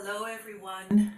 [0.00, 1.14] Hello, everyone.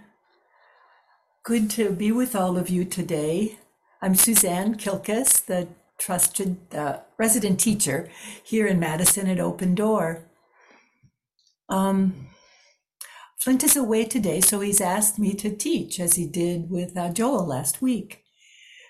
[1.43, 3.59] Good to be with all of you today.
[4.01, 5.67] I'm Suzanne Kilkus, the
[5.99, 8.09] trusted uh, resident teacher
[8.43, 10.25] here in Madison at Open Door.
[11.69, 12.29] Um,
[13.39, 17.13] Flint is away today, so he's asked me to teach as he did with uh,
[17.13, 18.23] Joel last week.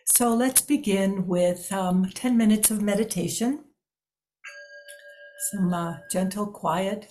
[0.05, 3.65] So let's begin with um, 10 minutes of meditation,
[5.51, 7.09] some uh, gentle, quiet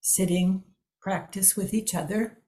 [0.00, 0.64] sitting
[1.00, 2.39] practice with each other.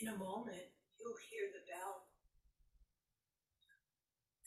[0.00, 0.56] In a moment,
[1.00, 2.02] you'll hear the bell.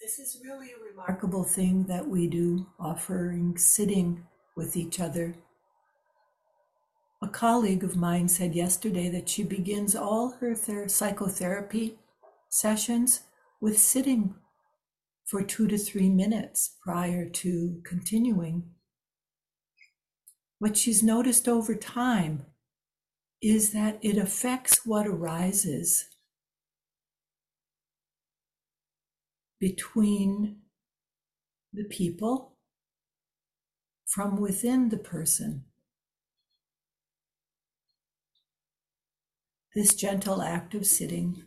[0.01, 4.25] This is really a remarkable thing that we do, offering sitting
[4.55, 5.35] with each other.
[7.21, 11.97] A colleague of mine said yesterday that she begins all her ther- psychotherapy
[12.49, 13.21] sessions
[13.59, 14.35] with sitting
[15.25, 18.63] for two to three minutes prior to continuing.
[20.59, 22.45] What she's noticed over time
[23.41, 26.05] is that it affects what arises
[29.59, 30.57] between
[31.73, 32.57] the people
[34.07, 35.65] from within the person.
[39.75, 41.43] This gentle act of sitting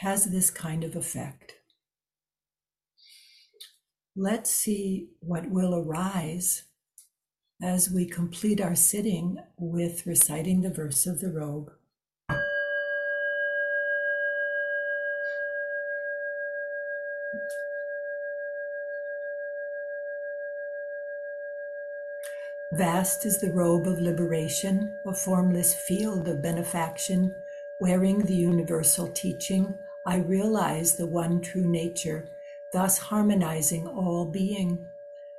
[0.00, 1.54] has this kind of effect.
[4.14, 6.65] Let's see what will arise
[7.62, 11.72] as we complete our sitting with reciting the verse of the robe.
[22.72, 27.34] Vast is the robe of liberation, a formless field of benefaction.
[27.80, 29.72] Wearing the universal teaching,
[30.06, 32.28] I realize the one true nature,
[32.72, 34.78] thus harmonizing all being.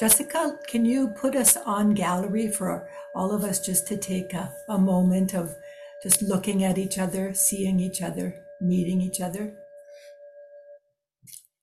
[0.00, 4.52] Jessica, can you put us on gallery for all of us just to take a,
[4.68, 5.54] a moment of
[6.02, 9.54] just looking at each other, seeing each other, meeting each other?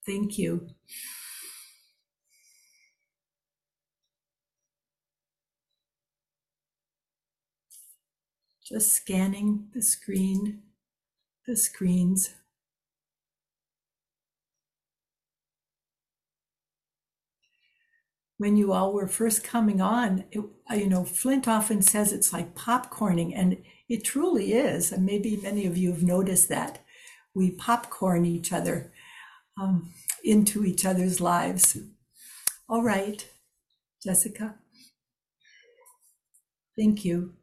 [0.06, 0.68] Thank you.
[8.64, 10.62] Just scanning the screen,
[11.46, 12.30] the screens.
[18.40, 22.54] When you all were first coming on, it, you know, Flint often says it's like
[22.54, 24.92] popcorning, and it truly is.
[24.92, 26.82] And maybe many of you have noticed that
[27.34, 28.94] we popcorn each other
[29.60, 29.92] um,
[30.24, 31.76] into each other's lives.
[32.66, 33.28] All right,
[34.02, 34.54] Jessica.
[36.78, 37.34] Thank you.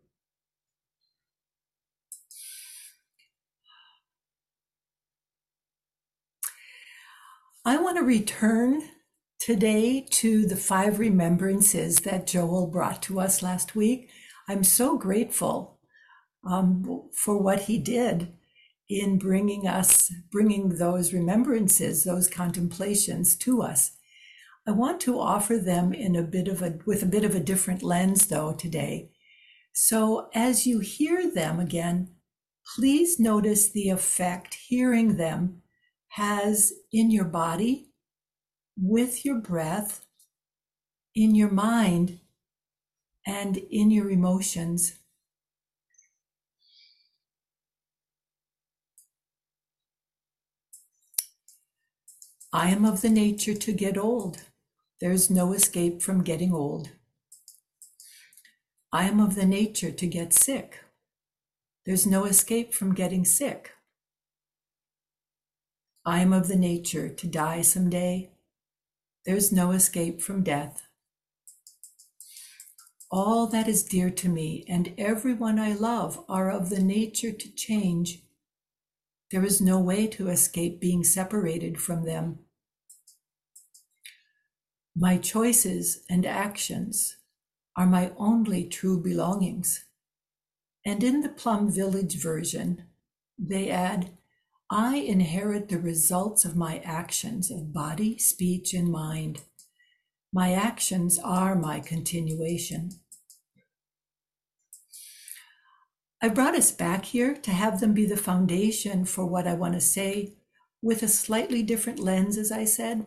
[7.64, 8.82] I want to return
[9.48, 14.10] today to the five remembrances that Joel brought to us last week.
[14.50, 15.80] I'm so grateful
[16.46, 18.34] um, for what he did
[18.90, 23.92] in bringing us, bringing those remembrances, those contemplations to us.
[24.68, 27.40] I want to offer them in a bit of a, with a bit of a
[27.40, 29.12] different lens though today.
[29.72, 32.16] So as you hear them again,
[32.76, 35.62] please notice the effect hearing them
[36.10, 37.87] has in your body
[38.82, 40.06] with your breath,
[41.16, 42.20] in your mind,
[43.26, 44.94] and in your emotions.
[52.54, 54.44] I am of the nature to get old.
[55.02, 56.90] There's no escape from getting old.
[58.92, 60.80] I am of the nature to get sick.
[61.86, 63.72] There's no escape from getting sick.
[66.06, 68.32] I am of the nature to die someday.
[69.28, 70.88] There's no escape from death.
[73.12, 77.54] All that is dear to me and everyone I love are of the nature to
[77.54, 78.24] change.
[79.30, 82.40] There is no way to escape being separated from them.
[84.96, 87.18] My choices and actions
[87.76, 89.84] are my only true belongings.
[90.86, 92.86] And in the Plum Village version,
[93.38, 94.17] they add,
[94.70, 99.42] I inherit the results of my actions of body, speech, and mind.
[100.34, 102.92] My actions are my continuation.
[106.22, 109.76] I brought us back here to have them be the foundation for what I want
[109.76, 110.34] to say
[110.82, 113.06] with a slightly different lens, as I said.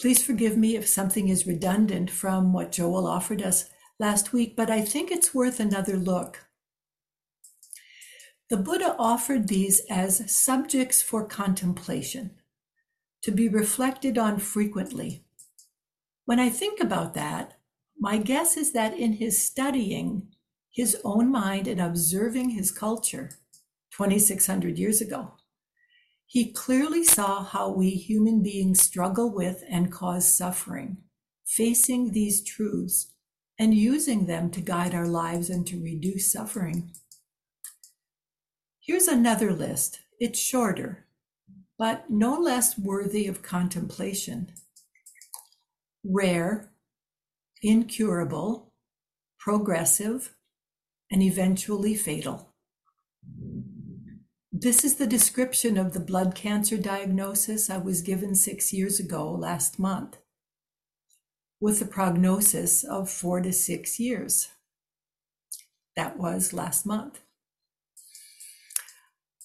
[0.00, 3.70] Please forgive me if something is redundant from what Joel offered us
[4.00, 6.46] last week, but I think it's worth another look.
[8.50, 12.32] The Buddha offered these as subjects for contemplation,
[13.22, 15.24] to be reflected on frequently.
[16.26, 17.58] When I think about that,
[17.98, 20.28] my guess is that in his studying
[20.70, 23.30] his own mind and observing his culture
[23.92, 25.34] 2,600 years ago,
[26.26, 30.98] he clearly saw how we human beings struggle with and cause suffering,
[31.46, 33.12] facing these truths
[33.58, 36.90] and using them to guide our lives and to reduce suffering.
[38.86, 40.00] Here's another list.
[40.20, 41.06] It's shorter,
[41.78, 44.52] but no less worthy of contemplation.
[46.04, 46.70] Rare,
[47.62, 48.74] incurable,
[49.38, 50.34] progressive,
[51.10, 52.52] and eventually fatal.
[54.52, 59.30] This is the description of the blood cancer diagnosis I was given six years ago
[59.30, 60.18] last month,
[61.58, 64.48] with a prognosis of four to six years.
[65.96, 67.23] That was last month.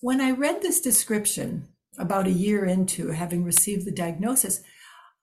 [0.01, 4.61] When I read this description about a year into having received the diagnosis,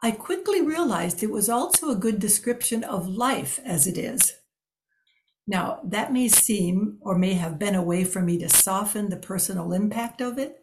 [0.03, 4.35] I quickly realized it was also a good description of life as it is.
[5.47, 9.17] Now, that may seem or may have been a way for me to soften the
[9.17, 10.59] personal impact of it.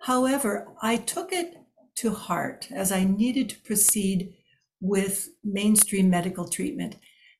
[0.00, 1.54] However, I took it
[1.96, 4.34] to heart as I needed to proceed
[4.80, 6.96] with mainstream medical treatment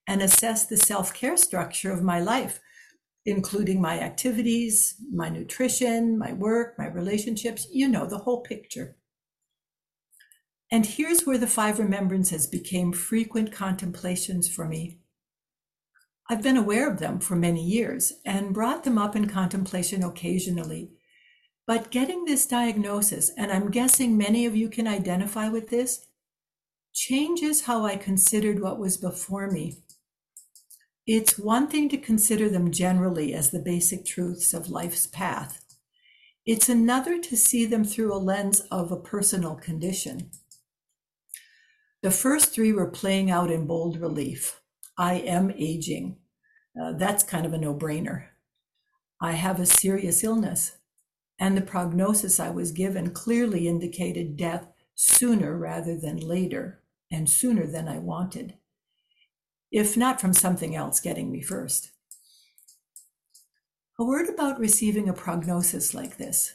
[0.07, 2.61] and assess the self care structure of my life,
[3.26, 8.96] including my activities, my nutrition, my work, my relationships, you know, the whole picture.
[10.70, 14.98] And here's where the five remembrances became frequent contemplations for me.
[16.30, 20.90] I've been aware of them for many years and brought them up in contemplation occasionally.
[21.66, 26.06] But getting this diagnosis, and I'm guessing many of you can identify with this,
[26.92, 29.82] changes how I considered what was before me.
[31.10, 35.64] It's one thing to consider them generally as the basic truths of life's path.
[36.44, 40.30] It's another to see them through a lens of a personal condition.
[42.02, 44.60] The first three were playing out in bold relief.
[44.98, 46.18] I am aging.
[46.78, 48.26] Uh, that's kind of a no brainer.
[49.18, 50.76] I have a serious illness,
[51.38, 57.66] and the prognosis I was given clearly indicated death sooner rather than later, and sooner
[57.66, 58.58] than I wanted,
[59.70, 61.90] if not from something else getting me first.
[63.98, 66.54] A word about receiving a prognosis like this.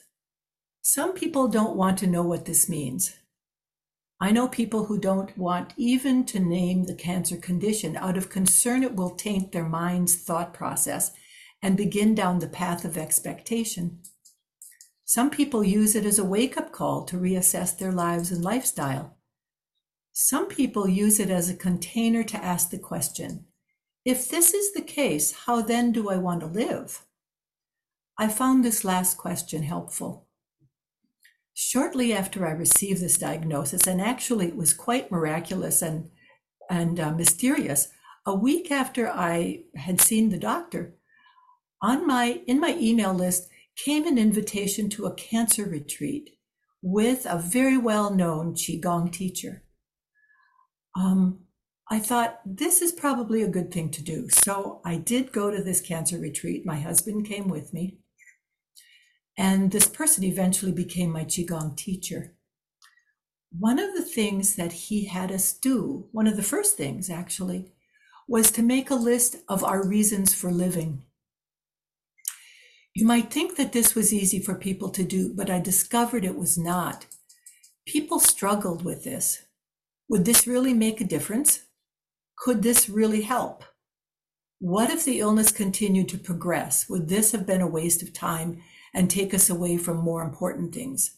[0.82, 3.16] Some people don't want to know what this means.
[4.20, 8.84] I know people who don't want even to name the cancer condition out of concern
[8.84, 11.12] it will taint their mind's thought process
[11.62, 14.00] and begin down the path of expectation.
[15.04, 19.18] Some people use it as a wake up call to reassess their lives and lifestyle.
[20.14, 23.46] Some people use it as a container to ask the question
[24.06, 27.06] if this is the case, how then do I want to live?
[28.18, 30.28] I found this last question helpful.
[31.56, 36.10] Shortly after I received this diagnosis, and actually it was quite miraculous and,
[36.70, 37.88] and uh, mysterious,
[38.26, 40.96] a week after I had seen the doctor,
[41.82, 46.38] on my in my email list came an invitation to a cancer retreat
[46.82, 49.64] with a very well-known qigong teacher.
[50.96, 51.40] Um,
[51.90, 54.30] I thought this is probably a good thing to do.
[54.30, 56.66] So I did go to this cancer retreat.
[56.66, 57.98] My husband came with me.
[59.38, 62.36] And this person eventually became my Qigong teacher.
[63.58, 67.72] One of the things that he had us do, one of the first things actually,
[68.28, 71.04] was to make a list of our reasons for living.
[72.96, 76.38] You might think that this was easy for people to do, but I discovered it
[76.38, 77.08] was not.
[77.86, 79.44] People struggled with this.
[80.10, 81.64] Would this really make a difference?
[82.38, 83.64] Could this really help?
[84.60, 86.88] What if the illness continued to progress?
[86.90, 88.62] Would this have been a waste of time
[88.94, 91.18] and take us away from more important things.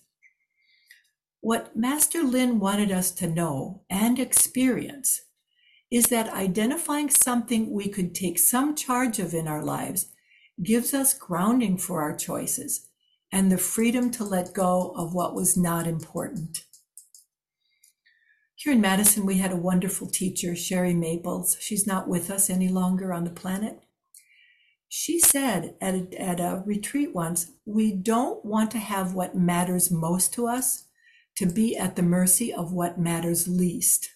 [1.41, 5.21] What Master Lin wanted us to know and experience
[5.91, 10.07] is that identifying something we could take some charge of in our lives
[10.63, 12.87] gives us grounding for our choices
[13.31, 16.63] and the freedom to let go of what was not important.
[18.65, 21.55] Here in Madison, we had a wonderful teacher, Sherry Maples.
[21.59, 23.79] She's not with us any longer on the planet.
[24.89, 29.91] She said at a, at a retreat once, we don't want to have what matters
[29.91, 30.87] most to us
[31.37, 34.09] to be at the mercy of what matters least.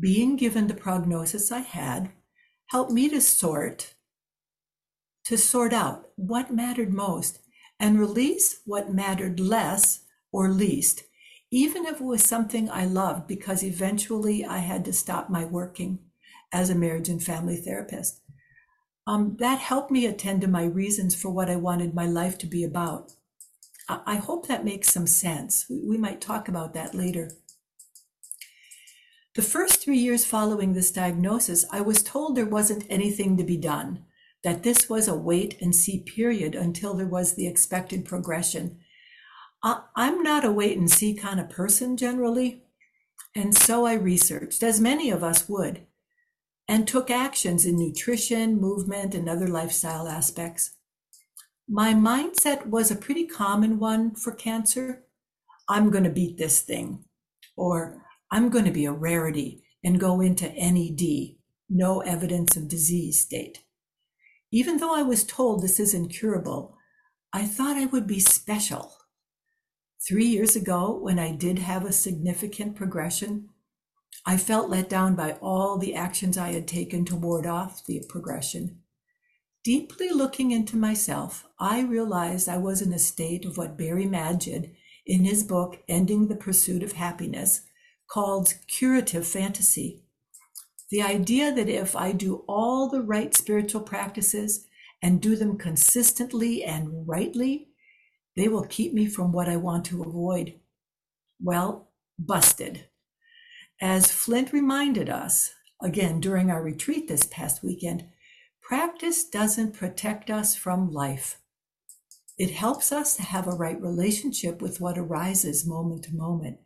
[0.00, 2.10] Being given the prognosis I had
[2.70, 3.94] helped me to sort,
[5.26, 7.38] to sort out what mattered most
[7.78, 10.00] and release what mattered less
[10.32, 11.04] or least,
[11.52, 16.00] even if it was something I loved, because eventually I had to stop my working
[16.52, 18.22] as a marriage and family therapist
[19.06, 22.46] um, that helped me attend to my reasons for what I wanted my life to
[22.46, 23.12] be about.
[23.88, 25.66] I, I hope that makes some sense.
[25.68, 27.30] We, we might talk about that later.
[29.34, 33.56] The first three years following this diagnosis, I was told there wasn't anything to be
[33.56, 34.04] done,
[34.44, 38.78] that this was a wait and see period until there was the expected progression.
[39.62, 42.64] I'm not a wait and see kind of person generally.
[43.34, 45.86] And so I researched, as many of us would,
[46.68, 50.76] and took actions in nutrition, movement, and other lifestyle aspects.
[51.68, 55.04] My mindset was a pretty common one for cancer.
[55.68, 57.04] I'm going to beat this thing,
[57.56, 61.36] or I'm going to be a rarity and go into NED,
[61.70, 63.60] no evidence of disease state.
[64.50, 66.76] Even though I was told this is incurable,
[67.32, 68.92] I thought I would be special.
[70.08, 73.50] Three years ago, when I did have a significant progression,
[74.26, 78.02] I felt let down by all the actions I had taken to ward off the
[78.08, 78.80] progression.
[79.62, 84.74] Deeply looking into myself, I realized I was in a state of what Barry Magid,
[85.06, 87.62] in his book Ending the Pursuit of Happiness,
[88.08, 90.02] called curative fantasy.
[90.90, 94.66] The idea that if I do all the right spiritual practices
[95.00, 97.71] and do them consistently and rightly,
[98.36, 100.54] they will keep me from what I want to avoid.
[101.40, 102.86] Well, busted.
[103.80, 108.06] As Flint reminded us, again during our retreat this past weekend,
[108.62, 111.38] Practice doesn't protect us from life.
[112.38, 116.58] It helps us to have a right relationship with what arises moment to moment.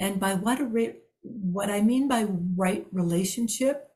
[0.00, 3.90] And by what, a, what I mean by right relationship,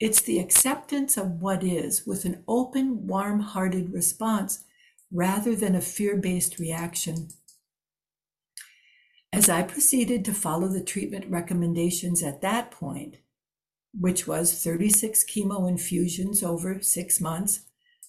[0.00, 4.64] it's the acceptance of what is with an open, warm hearted response
[5.12, 7.28] rather than a fear based reaction.
[9.32, 13.16] As I proceeded to follow the treatment recommendations at that point,
[13.98, 17.60] which was 36 chemo infusions over six months,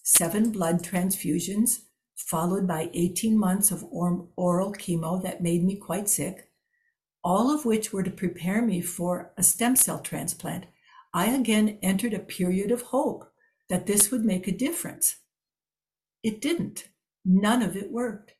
[0.02, 1.80] seven blood transfusions,
[2.16, 6.50] followed by 18 months of oral chemo that made me quite sick,
[7.22, 10.66] all of which were to prepare me for a stem cell transplant.
[11.12, 13.30] I again entered a period of hope
[13.68, 15.16] that this would make a difference.
[16.22, 16.88] It didn't.
[17.24, 18.34] None of it worked.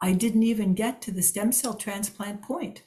[0.00, 2.82] I didn't even get to the stem cell transplant point.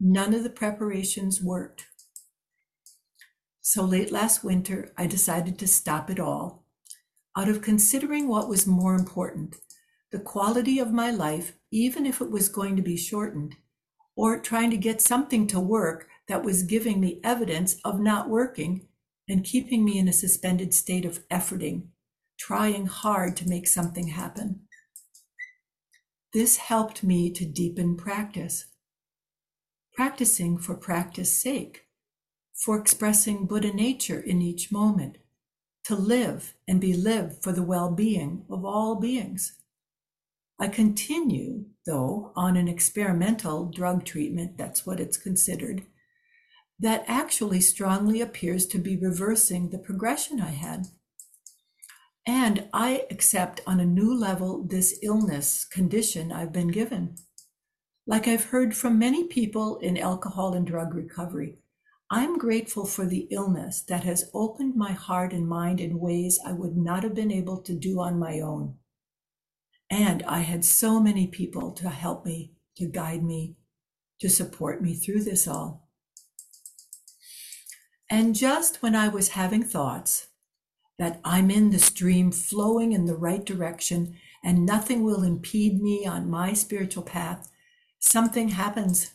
[0.00, 1.86] None of the preparations worked.
[3.60, 6.64] So late last winter, I decided to stop it all
[7.36, 9.56] out of considering what was more important
[10.12, 13.56] the quality of my life, even if it was going to be shortened,
[14.14, 18.86] or trying to get something to work that was giving me evidence of not working
[19.28, 21.88] and keeping me in a suspended state of efforting,
[22.46, 24.60] trying hard to make something happen.
[26.34, 28.66] This helped me to deepen practice,
[29.94, 31.86] practicing for practice sake
[32.52, 35.16] for expressing Buddha nature in each moment,
[35.84, 39.56] to live and be lived for the well being of all beings.
[40.60, 45.86] I continue, though, on an experimental drug treatment, that's what it's considered,
[46.78, 50.88] that actually strongly appears to be reversing the progression I had.
[52.26, 57.16] And I accept on a new level this illness condition I've been given.
[58.06, 61.58] Like I've heard from many people in alcohol and drug recovery,
[62.10, 66.52] I'm grateful for the illness that has opened my heart and mind in ways I
[66.52, 68.76] would not have been able to do on my own.
[69.90, 73.56] And I had so many people to help me, to guide me,
[74.20, 75.88] to support me through this all.
[78.10, 80.28] And just when I was having thoughts
[80.98, 86.06] that I'm in the stream flowing in the right direction and nothing will impede me
[86.06, 87.48] on my spiritual path,
[87.98, 89.12] something happens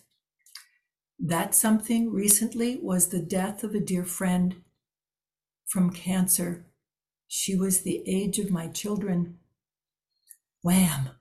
[1.19, 4.63] that something recently was the death of a dear friend
[5.67, 6.65] from cancer.
[7.27, 9.37] She was the age of my children.
[10.63, 11.11] Wham!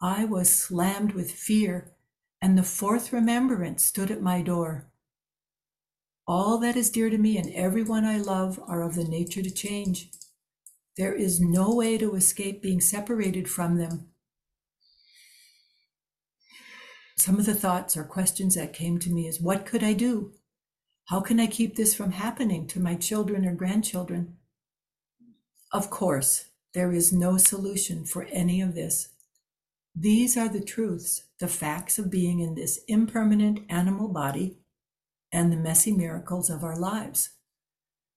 [0.00, 1.92] I was slammed with fear,
[2.40, 4.92] and the fourth remembrance stood at my door.
[6.28, 9.50] All that is dear to me and everyone I love are of the nature to
[9.50, 10.10] change.
[10.98, 14.10] There is no way to escape being separated from them.
[17.16, 20.32] some of the thoughts or questions that came to me is what could I do?
[21.06, 24.36] How can I keep this from happening to my children or grandchildren?
[25.72, 29.08] Of course, there is no solution for any of this.
[29.94, 34.58] These are the truths, the facts of being in this impermanent animal body
[35.32, 37.30] and the messy miracles of our lives.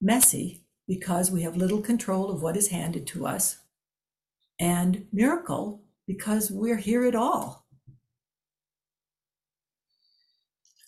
[0.01, 3.59] Messy because we have little control of what is handed to us,
[4.59, 7.61] and miracle because we're here at all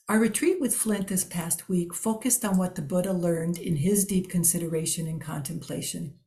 [0.10, 4.06] Our retreat with Flint this past week focused on what the Buddha learned in his
[4.06, 6.20] deep consideration and contemplation.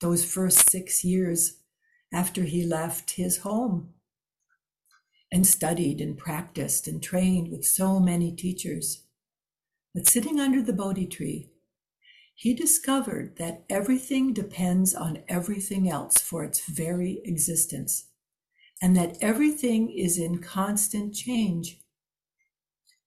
[0.00, 1.60] Those first six years
[2.12, 3.94] after he left his home.
[5.32, 9.04] and studied and practiced and trained with so many teachers.
[9.98, 11.50] But sitting under the Bodhi tree,
[12.36, 18.06] he discovered that everything depends on everything else for its very existence,
[18.80, 21.80] and that everything is in constant change.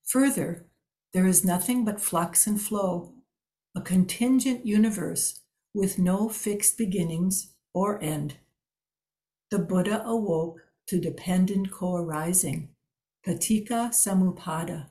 [0.03, 0.65] Further,
[1.13, 3.13] there is nothing but flux and flow,
[3.73, 8.35] a contingent universe with no fixed beginnings or end.
[9.49, 12.75] The Buddha awoke to dependent co arising,
[13.25, 14.89] paticca samuppada.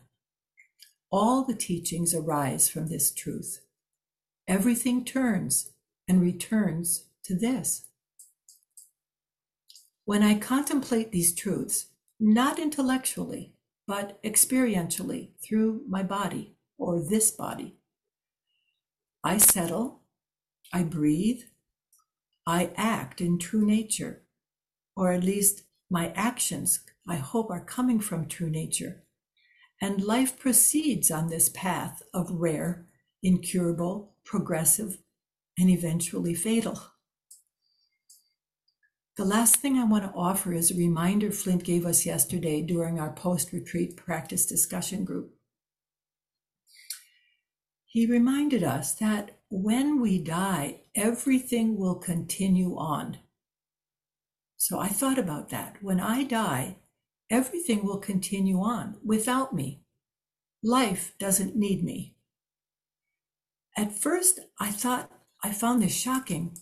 [1.12, 3.60] All the teachings arise from this truth.
[4.46, 5.72] Everything turns
[6.06, 7.86] and returns to this.
[10.04, 11.86] When I contemplate these truths,
[12.20, 13.54] not intellectually,
[13.86, 17.76] but experientially through my body or this body,
[19.24, 20.02] I settle,
[20.72, 21.42] I breathe,
[22.46, 24.22] I act in true nature,
[24.96, 29.02] or at least my actions, I hope, are coming from true nature.
[29.80, 32.86] And life proceeds on this path of rare,
[33.22, 34.98] incurable, progressive,
[35.58, 36.80] and eventually fatal.
[39.16, 42.98] The last thing I want to offer is a reminder Flint gave us yesterday during
[42.98, 45.34] our post retreat practice discussion group.
[47.84, 53.18] He reminded us that when we die, everything will continue on.
[54.56, 55.76] So I thought about that.
[55.82, 56.76] When I die,
[57.30, 59.82] everything will continue on without me.
[60.62, 62.16] Life doesn't need me.
[63.76, 65.10] At first, I thought
[65.42, 66.58] I found this shocking,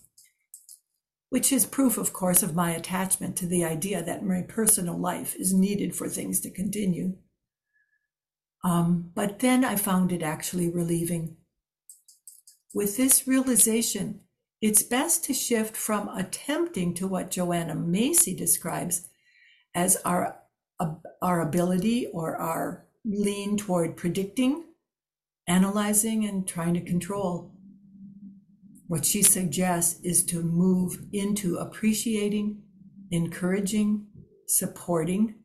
[1.31, 5.35] which is proof, of course, of my attachment to the idea that my personal life
[5.37, 7.17] is needed for things to continue.
[8.63, 11.37] Um, but then I found it actually relieving.
[12.75, 14.21] With this realization,
[14.61, 19.09] it's best to shift from attempting to what Joanna Macy describes
[19.75, 20.37] as our,
[21.23, 24.65] our ability or our lean toward predicting
[25.49, 27.51] analyzing and trying to control.
[28.87, 32.63] What she suggests is to move into appreciating,
[33.11, 34.07] encouraging,
[34.47, 35.37] supporting,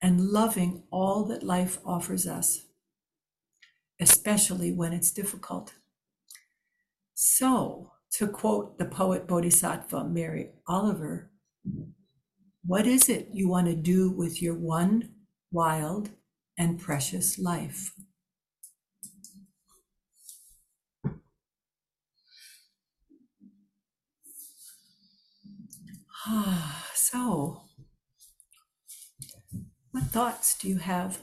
[0.00, 2.66] and loving all that life offers us,
[4.00, 5.74] especially when it's difficult.
[7.14, 11.30] So, to quote the poet Bodhisattva Mary Oliver,
[12.64, 15.10] what is it you want to do with your one
[15.50, 16.10] wild
[16.56, 17.92] and precious life?
[26.26, 27.62] Ah, so,
[29.90, 31.18] what thoughts do you have?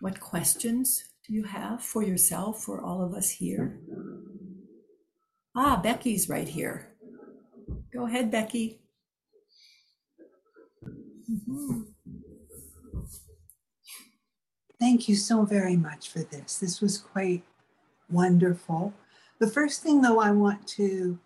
[0.00, 3.80] What questions do you have for yourself, for all of us here?
[5.56, 6.94] Ah, Becky's right here.
[7.92, 8.82] Go ahead, Becky.
[14.78, 16.58] Thank you so very much for this.
[16.58, 17.42] This was quite
[18.10, 18.92] wonderful.
[19.38, 21.18] The first thing, though, I want to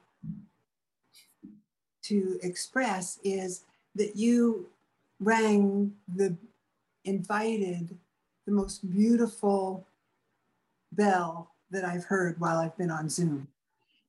[2.03, 4.69] to express is that you
[5.21, 6.37] rang the
[7.05, 7.97] invited
[8.47, 9.87] the most beautiful
[10.93, 13.49] bell that I've heard while I've been on Zoom.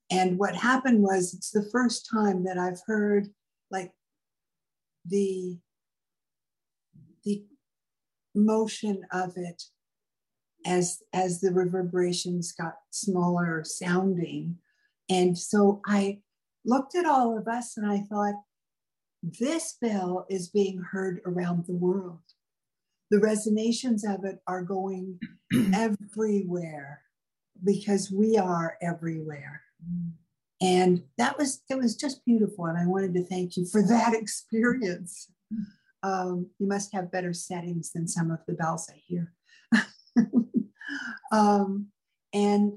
[0.09, 3.29] And what happened was it's the first time that I've heard
[3.69, 3.91] like
[5.05, 5.57] the
[7.23, 7.43] the
[8.33, 9.63] motion of it
[10.65, 14.57] as as the reverberations got smaller sounding.
[15.09, 16.19] And so I
[16.63, 18.35] looked at all of us and I thought,
[19.23, 22.21] this bell is being heard around the world.
[23.09, 25.19] The resonations of it are going
[25.73, 27.01] everywhere
[27.63, 29.61] because we are everywhere.
[30.61, 32.65] And that was it was just beautiful.
[32.65, 35.29] And I wanted to thank you for that experience.
[36.03, 39.33] Um, you must have better settings than some of the bells I hear.
[41.31, 41.87] um,
[42.33, 42.73] and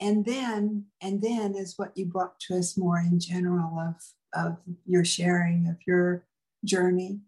[0.00, 3.94] and then and then is what you brought to us more in general of
[4.34, 6.26] of your sharing of your
[6.64, 7.20] journey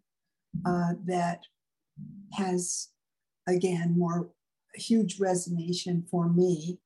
[0.67, 1.43] uh, that
[2.35, 2.89] has
[3.49, 4.31] again more
[4.75, 6.79] huge resonation for me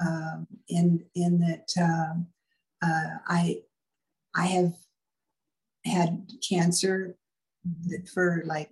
[0.00, 2.26] um, in in that um,
[2.82, 3.62] uh, I
[4.34, 4.74] I have
[5.84, 7.16] had cancer
[8.12, 8.70] for like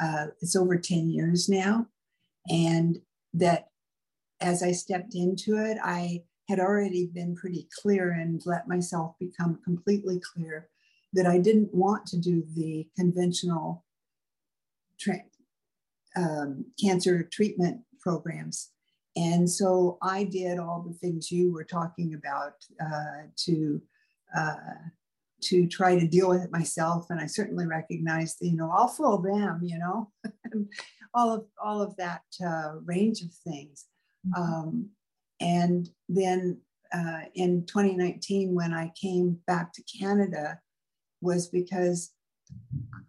[0.00, 1.86] uh, it's over 10 years now
[2.48, 2.98] and
[3.34, 3.68] that
[4.40, 9.60] as I stepped into it, I had already been pretty clear and let myself become
[9.64, 10.68] completely clear
[11.12, 13.84] that I didn't want to do the conventional
[14.98, 15.24] tra-
[16.16, 18.70] um, cancer treatment programs.
[19.16, 23.82] And so I did all the things you were talking about uh, to
[24.36, 24.54] uh,
[25.40, 27.06] to try to deal with it myself.
[27.10, 30.10] And I certainly recognized, you know, I'll fool them, you know,
[31.14, 33.86] all of all of that uh, range of things.
[34.26, 34.42] Mm-hmm.
[34.42, 34.90] Um,
[35.40, 36.60] and then
[36.92, 40.58] uh, in 2019, when I came back to Canada,
[41.20, 42.12] was because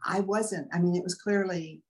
[0.06, 0.68] I wasn't.
[0.74, 1.84] I mean, it was clearly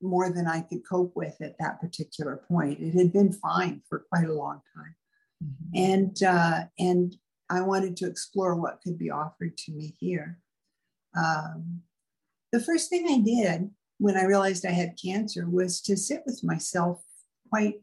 [0.00, 2.80] more than I could cope with at that particular point.
[2.80, 4.94] It had been fine for quite a long time,
[5.42, 5.76] mm-hmm.
[5.76, 7.16] and uh, and
[7.54, 10.38] I wanted to explore what could be offered to me here.
[11.16, 11.80] Um,
[12.52, 16.42] the first thing I did when I realized I had cancer was to sit with
[16.42, 17.02] myself
[17.48, 17.82] quite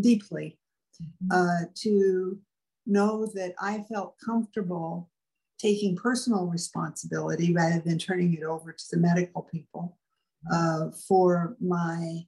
[0.00, 0.58] deeply,
[1.02, 1.28] mm-hmm.
[1.32, 2.38] uh, to
[2.86, 5.10] know that I felt comfortable
[5.58, 9.98] taking personal responsibility rather than turning it over to the medical people
[10.52, 12.26] uh, for my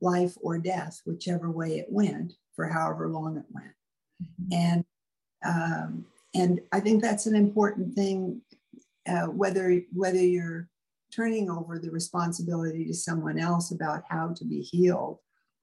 [0.00, 3.72] life or death, whichever way it went, for however long it went.
[4.22, 4.52] Mm-hmm.
[4.52, 4.84] And
[5.44, 8.40] um, and I think that's an important thing,
[9.08, 10.68] uh, whether whether you're
[11.14, 15.18] turning over the responsibility to someone else about how to be healed,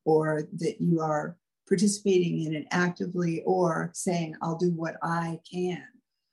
[0.06, 1.38] or that you are
[1.68, 5.84] participating in it actively, or saying I'll do what I can.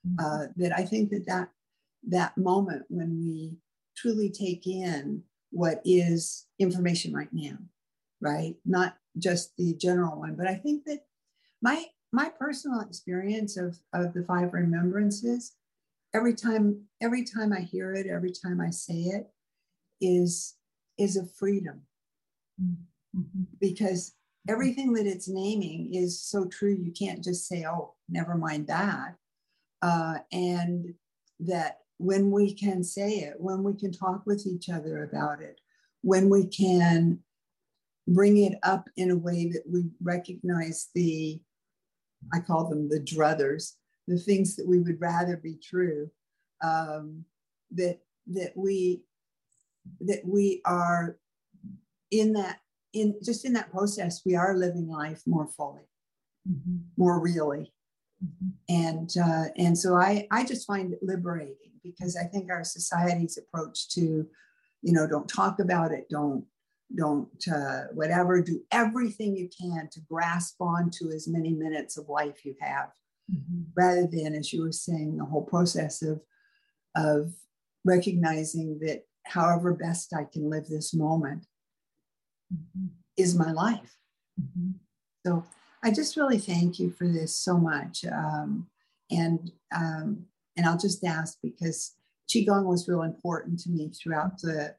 [0.07, 0.19] Mm-hmm.
[0.19, 1.49] Uh, that I think that that
[2.07, 3.57] that moment when we
[3.95, 7.57] truly take in what is information right now,
[8.21, 8.55] right?
[8.65, 11.05] Not just the general one, but I think that
[11.61, 15.53] my my personal experience of, of the five remembrances,
[16.13, 19.27] every time, every time I hear it, every time I say it,
[19.99, 20.55] is
[20.97, 21.81] is a freedom.
[22.61, 23.43] Mm-hmm.
[23.59, 24.13] Because
[24.49, 29.15] everything that it's naming is so true, you can't just say, oh, never mind that.
[29.81, 30.93] Uh, and
[31.39, 35.59] that when we can say it, when we can talk with each other about it,
[36.01, 37.19] when we can
[38.07, 41.39] bring it up in a way that we recognize the
[42.33, 43.73] I call them the druthers,
[44.07, 46.09] the things that we would rather be true,
[46.63, 47.25] um,
[47.71, 49.01] that that we
[50.01, 51.17] that we are
[52.11, 52.59] in that
[52.93, 55.87] in just in that process we are living life more fully
[56.49, 56.77] mm-hmm.
[56.97, 57.71] more really
[58.23, 58.49] mm-hmm.
[58.69, 63.37] and uh, and so i i just find it liberating because i think our society's
[63.37, 64.25] approach to
[64.81, 66.45] you know don't talk about it don't
[66.95, 72.45] don't uh, whatever do everything you can to grasp onto as many minutes of life
[72.45, 72.89] you have
[73.31, 73.63] mm-hmm.
[73.75, 76.21] rather than as you were saying the whole process of
[76.95, 77.33] of
[77.83, 81.45] recognizing that however best i can live this moment
[82.53, 82.87] mm-hmm.
[83.17, 83.97] is my life
[84.39, 84.71] mm-hmm.
[85.25, 85.43] so
[85.83, 88.67] i just really thank you for this so much um,
[89.11, 91.95] and um, and i'll just ask because
[92.29, 94.73] qigong was real important to me throughout the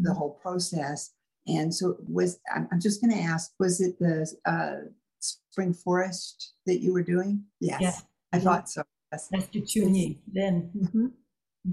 [0.00, 0.18] the mm-hmm.
[0.18, 1.12] whole process
[1.46, 4.88] and so was I'm, just going to ask, was it the uh,
[5.20, 7.44] spring forest that you were doing?
[7.60, 7.92] Yes, yeah.
[8.32, 8.46] I mm-hmm.
[8.46, 8.82] thought so.
[9.12, 9.28] Yes.
[9.30, 10.70] Master Chunyi Lin.
[10.76, 11.06] Mm-hmm.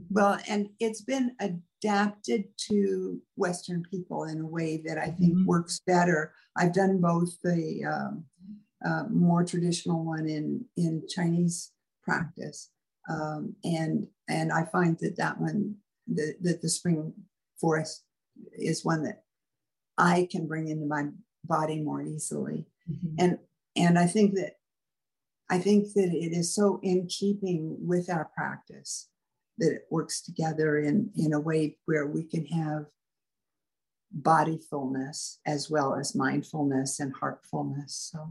[0.10, 5.46] Well, and it's been adapted to Western people in a way that I think mm-hmm.
[5.46, 6.34] works better.
[6.56, 8.26] I've done both the um,
[8.86, 11.72] uh, more traditional one in in Chinese
[12.04, 12.70] practice,
[13.10, 15.76] um, and and I find that that one,
[16.08, 17.14] the, that the, the spring
[17.60, 18.04] forest,
[18.54, 19.24] is one that
[19.98, 21.08] I can bring into my
[21.44, 22.66] body more easily.
[22.90, 23.16] Mm-hmm.
[23.20, 23.38] And
[23.76, 24.56] and I think that
[25.50, 29.10] I think that it is so in keeping with our practice
[29.58, 32.86] that it works together in, in a way where we can have
[34.12, 38.12] body fullness as well as mindfulness and heartfulness.
[38.12, 38.30] So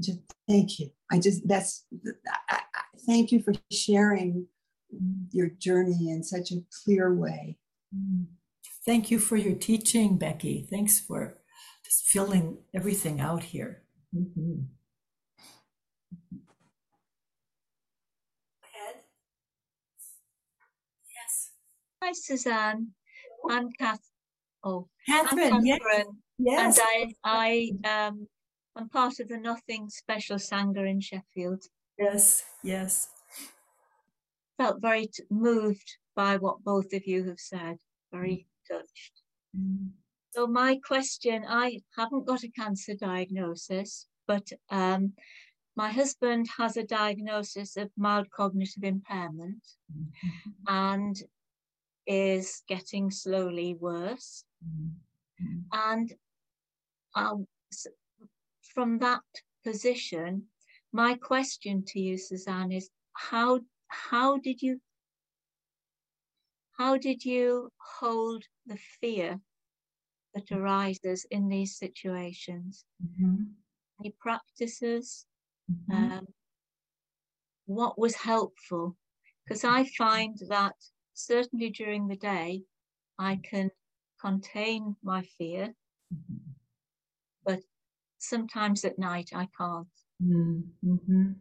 [0.00, 0.90] just thank you.
[1.10, 1.84] I just that's
[2.48, 4.46] I, I, thank you for sharing
[5.32, 7.58] your journey in such a clear way.
[7.94, 8.24] Mm-hmm.
[8.84, 10.66] Thank you for your teaching, Becky.
[10.68, 11.38] Thanks for
[11.84, 13.82] just filling everything out here.
[14.14, 14.62] Mm-hmm.
[21.14, 21.50] Yes.
[22.02, 22.88] Hi, Suzanne.
[23.48, 24.00] I'm Kath.
[24.64, 25.52] Oh, Catherine.
[25.52, 26.16] I'm Catherine.
[26.38, 26.78] Yes.
[26.78, 28.26] And I, I um,
[28.76, 31.62] I'm part of the Nothing Special Sangha in Sheffield.
[31.98, 32.44] Yes.
[32.64, 33.08] Yes.
[34.56, 37.76] Felt very t- moved by what both of you have said.
[38.12, 39.22] Very touched.
[39.56, 39.90] Mm.
[40.32, 45.12] So my question, I haven't got a cancer diagnosis, but um,
[45.76, 50.50] my husband has a diagnosis of mild cognitive impairment mm-hmm.
[50.68, 51.16] and
[52.06, 54.44] is getting slowly worse.
[54.64, 55.58] Mm-hmm.
[55.72, 56.12] And
[57.14, 57.46] um,
[58.74, 59.22] from that
[59.64, 60.44] position,
[60.92, 64.80] my question to you, Suzanne, is how how did you
[66.80, 69.38] how did you hold the fear
[70.34, 72.86] that arises in these situations?
[73.04, 73.42] Mm-hmm.
[74.00, 75.26] Any practices?
[75.70, 75.94] Mm-hmm.
[75.94, 76.26] Um,
[77.66, 78.96] what was helpful?
[79.44, 80.72] Because I find that
[81.12, 82.62] certainly during the day,
[83.18, 83.70] I can
[84.18, 85.74] contain my fear,
[87.44, 87.60] but
[88.18, 89.96] sometimes at night I can't.
[90.24, 91.32] Mm-hmm.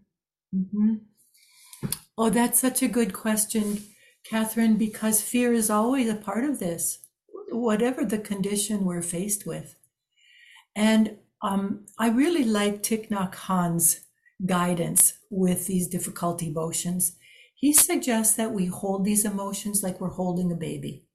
[0.54, 0.94] Mm-hmm.
[2.18, 3.84] Oh, that's such a good question,
[4.30, 7.00] Catherine, because fear is always a part of this,
[7.50, 9.76] whatever the condition we're faced with.
[10.76, 14.02] And um, I really like Thich Nhat Hanh's
[14.46, 17.16] guidance with these difficult emotions.
[17.56, 21.06] He suggests that we hold these emotions like we're holding a baby,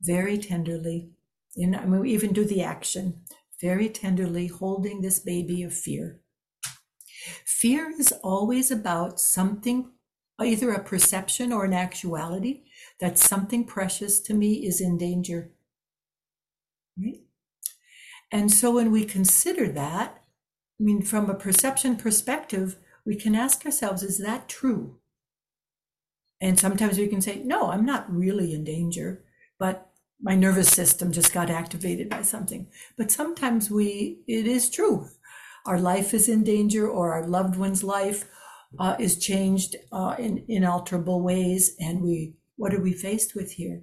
[0.00, 1.10] very tenderly.
[1.56, 3.22] And I mean, we even do the action,
[3.60, 6.20] very tenderly holding this baby of fear.
[7.44, 9.90] Fear is always about something,
[10.40, 12.62] either a perception or an actuality,
[13.00, 15.50] that something precious to me is in danger.
[16.98, 17.20] Right?
[18.32, 20.22] And so when we consider that,
[20.80, 24.98] I mean, from a perception perspective, we can ask ourselves, is that true?
[26.40, 29.24] And sometimes we can say, no, I'm not really in danger,
[29.58, 29.90] but
[30.22, 32.68] my nervous system just got activated by something.
[32.96, 35.08] But sometimes we, it is true.
[35.66, 38.26] Our life is in danger or our loved one's life
[38.78, 41.74] uh, is changed uh, in inalterable ways.
[41.80, 43.82] And we, what are we faced with here?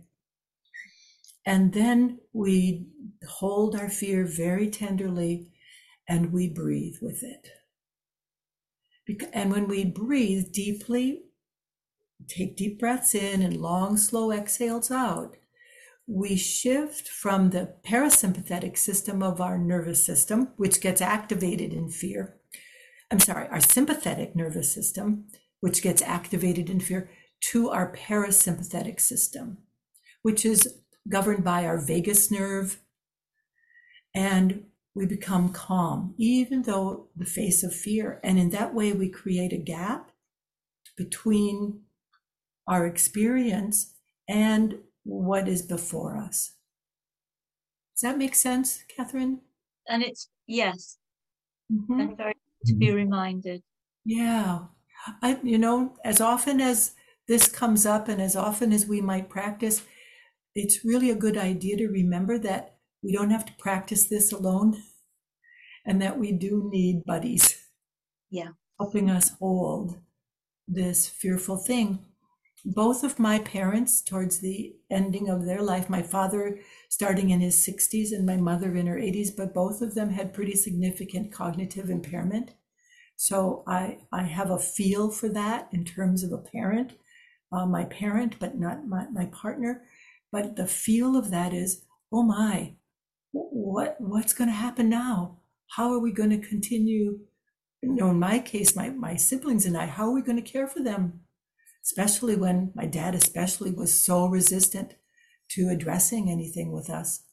[1.46, 2.88] And then we
[3.28, 5.52] hold our fear very tenderly
[6.08, 7.50] and we breathe with it.
[9.34, 11.24] And when we breathe deeply,
[12.28, 15.38] take deep breaths in and long, slow exhales out,
[16.08, 22.38] we shift from the parasympathetic system of our nervous system, which gets activated in fear.
[23.12, 25.28] I'm sorry, our sympathetic nervous system,
[25.62, 27.10] which gets activated in fear,
[27.52, 29.60] to our parasympathetic system,
[30.24, 32.80] which is governed by our vagus nerve.
[34.14, 38.20] And we become calm, even though the face of fear.
[38.24, 40.12] And in that way, we create a gap
[40.98, 41.82] between
[42.68, 43.94] our experience
[44.28, 46.54] and what is before us.
[47.96, 49.42] Does that make sense, Catherine?
[49.88, 50.98] And it's yes,
[51.72, 52.00] mm-hmm.
[52.00, 52.34] and very
[52.68, 52.96] to be mm-hmm.
[52.96, 53.64] reminded.
[54.06, 54.60] Yeah,
[55.22, 56.94] I you know as often as
[57.28, 59.84] this comes up and as often as we might practice,
[60.56, 64.82] it's really a good idea to remember that we don't have to practice this alone
[65.86, 67.64] and that we do need buddies.
[68.30, 68.50] Yeah.
[68.80, 69.98] Helping us hold
[70.68, 72.00] this fearful thing.
[72.70, 76.60] Both of my parents, towards the ending of their life, my father
[76.90, 80.34] starting in his 60s and my mother in her 80s, but both of them had
[80.34, 82.52] pretty significant cognitive impairment.
[83.16, 86.98] So I, I have a feel for that in terms of a parent,
[87.54, 89.84] uh, my parent, but not my, my partner.
[90.30, 92.74] But the feel of that is, oh my,
[93.32, 95.38] what what's going to happen now?
[95.70, 97.20] How are we going to continue?
[97.82, 100.52] You know, in my case, my, my siblings and I, how are we going to
[100.52, 101.22] care for them?
[101.88, 104.96] Especially when my dad, especially, was so resistant
[105.52, 107.24] to addressing anything with us.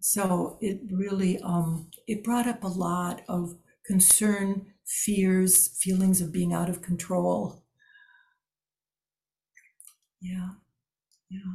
[0.00, 3.56] So it really um, it brought up a lot of
[3.86, 7.62] concern, fears, feelings of being out of control.
[10.20, 10.50] Yeah.
[11.30, 11.54] Yeah.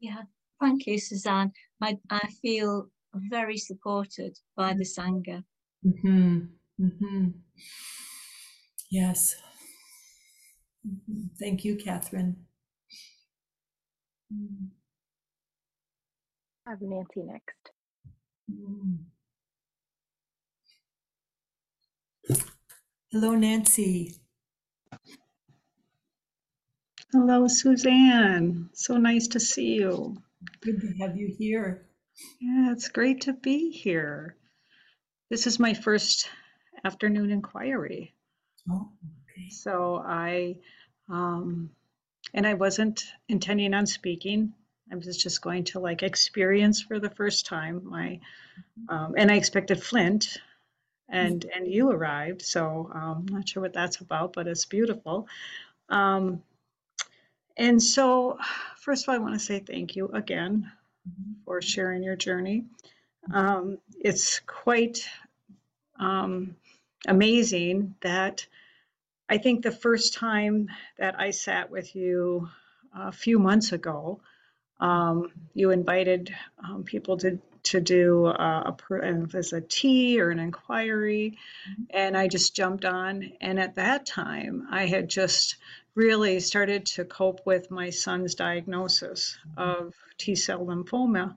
[0.00, 0.22] Yeah.
[0.60, 1.52] Thank you, Suzanne.
[1.80, 2.88] I, I feel
[3.30, 5.44] very supported by the Sangha.
[5.86, 6.38] Mm-hmm.
[6.80, 7.26] Mm-hmm.
[8.90, 9.36] Yes.
[10.86, 11.26] Mm-hmm.
[11.38, 12.36] Thank you, Catherine.
[16.66, 17.70] I have Nancy next.
[18.50, 18.98] Mm.
[23.12, 24.14] Hello, Nancy.
[27.12, 28.70] Hello, Suzanne.
[28.74, 30.16] So nice to see you.
[30.60, 31.86] Good to have you here.
[32.40, 34.36] Yeah, it's great to be here.
[35.30, 36.28] This is my first
[36.84, 38.14] afternoon inquiry.
[38.70, 38.88] Oh,
[39.36, 39.48] okay.
[39.50, 40.56] So I,
[41.08, 41.70] um,
[42.32, 44.52] and I wasn't intending on speaking.
[44.92, 48.20] I was just going to like experience for the first time my,
[48.88, 50.38] um, and I expected Flint,
[51.08, 52.42] and and you arrived.
[52.42, 55.26] So um, I'm not sure what that's about, but it's beautiful.
[55.88, 56.42] Um,
[57.56, 58.38] and so,
[58.78, 60.70] first of all, I want to say thank you again
[61.44, 62.64] for sharing your journey.
[63.32, 65.06] Um, it's quite
[65.98, 66.56] um,
[67.06, 68.46] amazing that
[69.28, 70.68] I think the first time
[70.98, 72.48] that I sat with you
[72.94, 74.20] a few months ago,
[74.80, 80.38] um, you invited um, people to to do a, a, as a tea or an
[80.38, 81.38] inquiry,
[81.88, 83.32] and I just jumped on.
[83.40, 85.56] And at that time, I had just
[85.94, 91.36] really started to cope with my son's diagnosis of T cell lymphoma.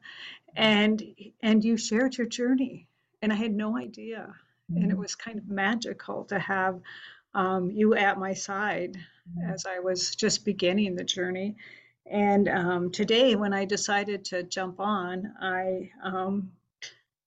[0.56, 1.02] And
[1.42, 2.88] and you shared your journey,
[3.22, 4.36] and I had no idea.
[4.70, 5.00] And it mm-hmm.
[5.00, 6.82] was kind of magical to have
[7.34, 8.98] um, you at my side
[9.46, 11.56] as I was just beginning the journey.
[12.06, 16.52] And um, today, when I decided to jump on, I um,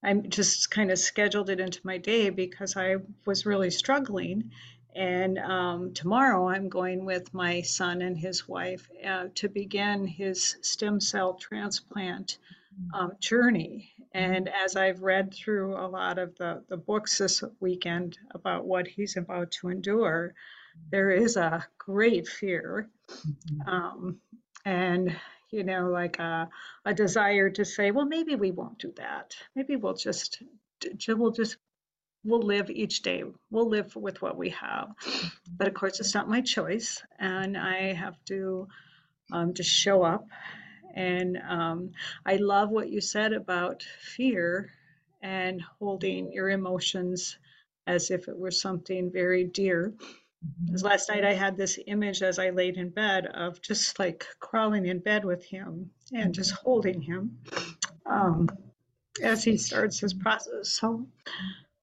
[0.03, 2.97] I just kind of scheduled it into my day because I
[3.27, 4.51] was really struggling.
[4.97, 10.57] And um, tomorrow, I'm going with my son and his wife uh, to begin his
[10.63, 12.39] stem cell transplant
[12.95, 13.93] um, journey.
[14.13, 18.87] And as I've read through a lot of the, the books this weekend about what
[18.89, 20.35] he's about to endure,
[20.91, 22.89] there is a great fear.
[23.67, 24.19] Um,
[24.65, 25.17] and
[25.51, 26.49] you know, like a,
[26.85, 29.35] a desire to say, well, maybe we won't do that.
[29.57, 30.43] Maybe we'll just,
[31.09, 31.57] we'll just,
[32.25, 33.25] we'll live each day.
[33.51, 34.91] We'll live with what we have.
[35.57, 37.03] But of course, it's not my choice.
[37.19, 38.69] And I have to
[39.33, 40.27] um, just show up.
[40.95, 41.91] And um,
[42.27, 44.73] I love what you said about fear
[45.23, 47.39] and holding your emotions
[47.87, 49.93] as if it were something very dear.
[50.65, 54.25] Because last night I had this image as I laid in bed of just like
[54.39, 57.39] crawling in bed with him and just holding him
[58.07, 58.49] um,
[59.23, 60.71] as he starts his process.
[60.71, 61.07] So,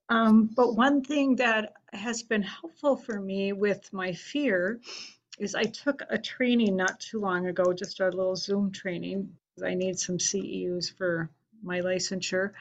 [0.09, 4.79] um, but one thing that has been helpful for me with my fear
[5.37, 9.31] is I took a training not too long ago, just a little Zoom training.
[9.63, 11.29] I need some CEUs for
[11.63, 12.51] my licensure,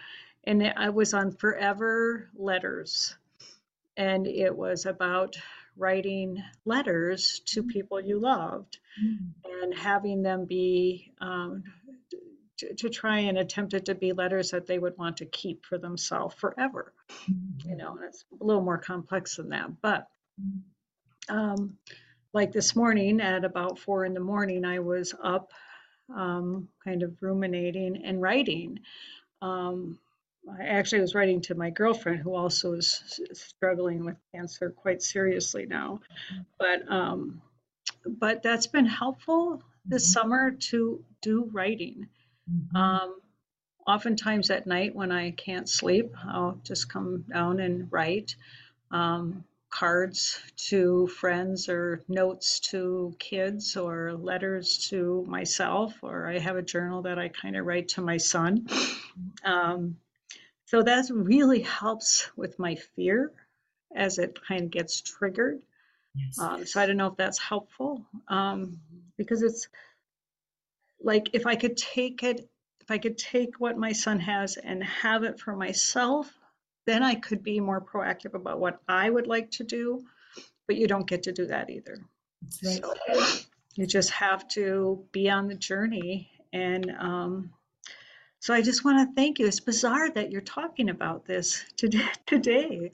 [0.45, 3.17] and I was on forever letters,
[3.97, 5.37] and it was about
[5.77, 7.69] writing letters to Mm.
[7.69, 8.79] people you loved
[9.45, 11.63] and having them be um,
[12.57, 15.67] to, to try and attempt it to be letters that they would want to keep
[15.67, 16.95] for themselves forever.
[17.67, 20.09] You know and it's a little more complex than that but
[21.29, 21.77] um,
[22.37, 25.53] like this morning at about four in the morning i was up
[26.15, 28.79] um, kind of ruminating and writing
[29.43, 29.99] um,
[30.59, 35.67] I actually was writing to my girlfriend who also is struggling with cancer quite seriously
[35.67, 36.01] now.
[36.59, 37.43] But um,
[38.07, 42.07] but that's been helpful this summer to do writing.
[42.77, 43.19] Um,
[43.87, 48.37] oftentimes at night when I can't sleep, I'll just come down and write
[48.93, 49.45] um,
[49.79, 56.63] cards to friends or notes to kids or letters to myself, or I have a
[56.63, 58.67] journal that I kind of write to my son.
[59.45, 59.97] Um,
[60.67, 63.33] so that really helps with my fear
[63.95, 65.61] as it kind of gets triggered.
[66.15, 66.39] Yes.
[66.39, 68.79] Um, so I don't know if that's helpful um,
[69.19, 69.69] because it's
[71.03, 72.49] like if I could take it,
[72.81, 76.33] if I could take what my son has and have it for myself,
[76.87, 80.05] then I could be more proactive about what I would like to do.
[80.67, 81.99] But you don't get to do that either.
[82.65, 82.83] Right.
[82.83, 86.29] So you just have to be on the journey.
[86.53, 87.51] And um,
[88.41, 89.47] so I just want to thank you.
[89.47, 92.93] It's bizarre that you're talking about this today, today.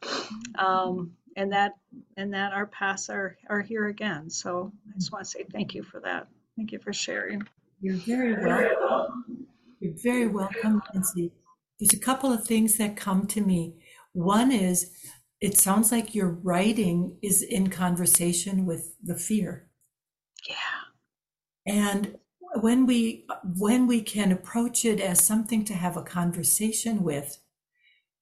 [0.58, 1.76] Um, and that
[2.16, 4.28] and that our paths are are here again.
[4.28, 6.28] So I just want to say thank you for that.
[6.56, 7.42] Thank you for sharing.
[7.80, 9.46] You're very welcome.
[9.80, 11.32] You're very welcome, Lindsay.
[11.80, 13.74] There's a couple of things that come to me.
[14.12, 14.90] One is
[15.40, 19.68] it sounds like your writing is in conversation with the fear.
[20.48, 20.54] Yeah.
[21.66, 22.18] And
[22.60, 27.38] when we when we can approach it as something to have a conversation with,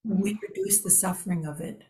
[0.02, 0.38] we mm-hmm.
[0.48, 1.82] reduce the suffering of it.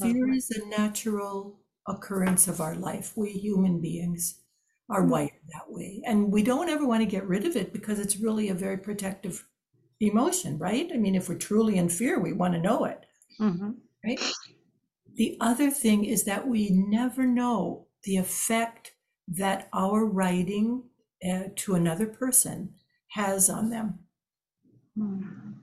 [0.00, 3.12] Fear is a natural occurrence of our life.
[3.16, 4.40] We human beings
[4.90, 5.10] are mm-hmm.
[5.10, 6.02] wired that way.
[6.06, 8.76] And we don't ever want to get rid of it because it's really a very
[8.76, 9.46] protective
[10.08, 10.90] emotion, right?
[10.92, 13.06] I mean, if we're truly in fear, we want to know it,
[13.40, 13.82] Mhm.
[14.04, 14.20] right?
[15.14, 18.94] The other thing is that we never know the effect
[19.28, 20.90] that our writing
[21.24, 22.74] uh, to another person
[23.10, 24.00] has on them.
[24.96, 25.54] Mm.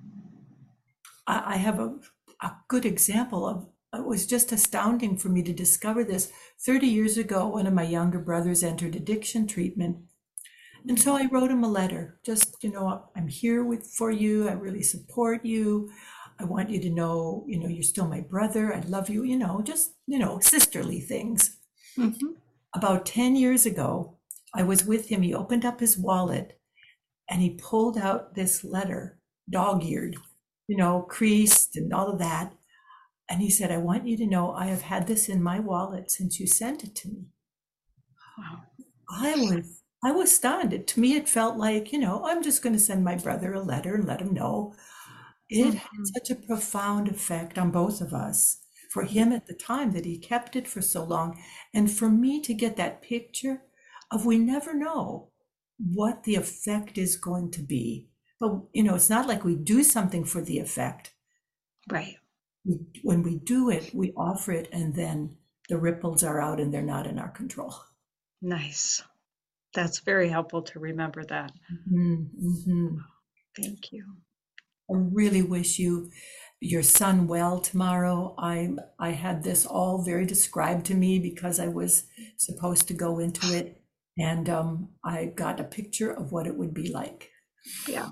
[1.28, 2.00] I, I have a,
[2.42, 6.32] a good example of it was just astounding for me to discover this
[6.64, 10.06] 30 years ago one of my younger brothers entered addiction treatment
[10.90, 14.50] and so i wrote him a letter just you know i'm here with for you
[14.50, 15.92] i really support you
[16.40, 19.38] i want you to know you know you're still my brother i love you you
[19.38, 21.58] know just you know sisterly things
[21.98, 22.36] Mhm.
[22.76, 24.18] about 10 years ago
[24.56, 26.60] i was with him he opened up his wallet
[27.30, 29.20] and he pulled out this letter
[29.50, 30.18] dog-eared
[30.68, 32.54] you know creased and all of that
[33.30, 36.12] and he said i want you to know i have had this in my wallet
[36.12, 37.26] since you sent it to me
[38.38, 38.62] Wow.
[39.10, 42.62] i was i was stunned it, to me it felt like you know i'm just
[42.62, 44.74] going to send my brother a letter and let him know
[45.50, 46.14] it had Mhm.
[46.16, 48.60] such a profound effect on both of us
[48.92, 51.40] for him at the time that he kept it for so long
[51.74, 53.64] and for me to get that picture
[54.12, 55.30] of we never know
[55.78, 59.84] what the effect is going to be but you know it's not like we do
[59.84, 61.14] something for the effect
[61.90, 62.18] Right.
[62.64, 65.36] we, when we do it, we offer it and then
[65.68, 67.76] the ripples are out and they're not in our control.
[68.42, 69.02] Nice.
[69.74, 71.52] That's very helpful to remember that.
[71.92, 72.98] Mm-hmm.
[73.56, 74.06] Thank you.
[74.92, 76.10] I really wish you
[76.60, 78.36] your son well tomorrow.
[78.38, 82.06] I I had this all very described to me because I was
[82.38, 83.82] supposed to go into it,
[84.18, 87.30] and um, I got a picture of what it would be like.
[87.88, 88.10] Yeah,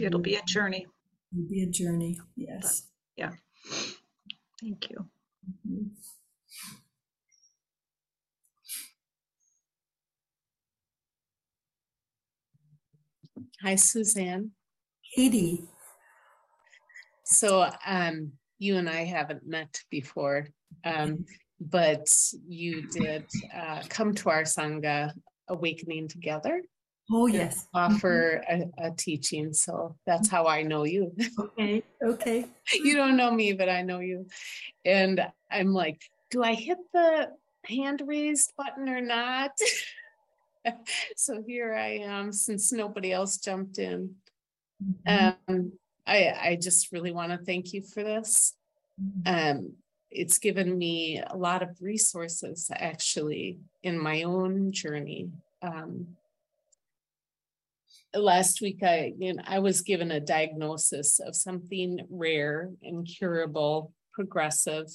[0.00, 0.86] it'll be a journey.
[1.32, 2.18] It'll be a journey.
[2.36, 2.88] Yes.
[3.16, 3.32] Yeah.
[4.60, 5.08] Thank you.
[5.68, 5.90] Mhm.
[13.64, 14.50] Hi, Suzanne.
[15.16, 15.64] Katie.
[17.24, 20.48] So um, you and I haven't met before,
[20.84, 21.24] um,
[21.58, 22.06] but
[22.46, 23.24] you did
[23.56, 25.14] uh, come to our Sangha
[25.48, 26.60] Awakening Together,
[27.10, 27.66] Oh yes.
[27.72, 29.54] offer a, a teaching.
[29.54, 31.16] So that's how I know you.
[31.38, 31.82] Okay.
[32.04, 32.44] Okay.
[32.74, 34.26] you don't know me, but I know you.
[34.84, 37.30] And I'm like, do I hit the
[37.64, 39.52] hand raised button or not?
[41.16, 44.14] so here I am, since nobody else jumped in.
[45.06, 45.36] Mhm.
[45.48, 45.72] Um,
[46.06, 48.54] I, I just really want to thank you for this.
[49.26, 49.74] Um,
[50.10, 55.30] it's given me a lot of resources actually in my own journey.
[55.62, 56.16] Um,
[58.14, 64.86] last week, I you know, I was given a diagnosis of something rare, incurable, progressive,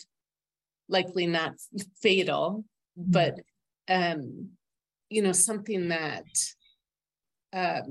[0.88, 1.56] likely not
[2.02, 2.64] fatal,
[2.96, 3.40] but
[3.90, 4.50] um,
[5.10, 6.26] you know something that
[7.54, 7.82] uh,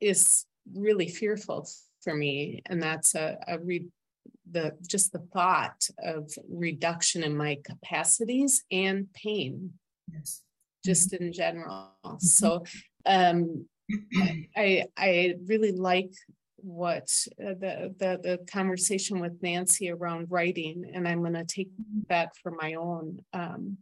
[0.00, 1.68] is really fearful
[2.02, 3.88] for me, and that's a, a re-
[4.50, 9.72] the just the thought of reduction in my capacities and pain,
[10.12, 10.42] Yes.
[10.84, 11.90] just in general.
[12.18, 12.62] So
[13.04, 13.66] um,
[14.56, 16.12] I I really like
[16.58, 17.08] what
[17.44, 21.70] uh, the the the conversation with Nancy around writing, and I'm going to take
[22.08, 23.18] that for my own.
[23.32, 23.78] Um,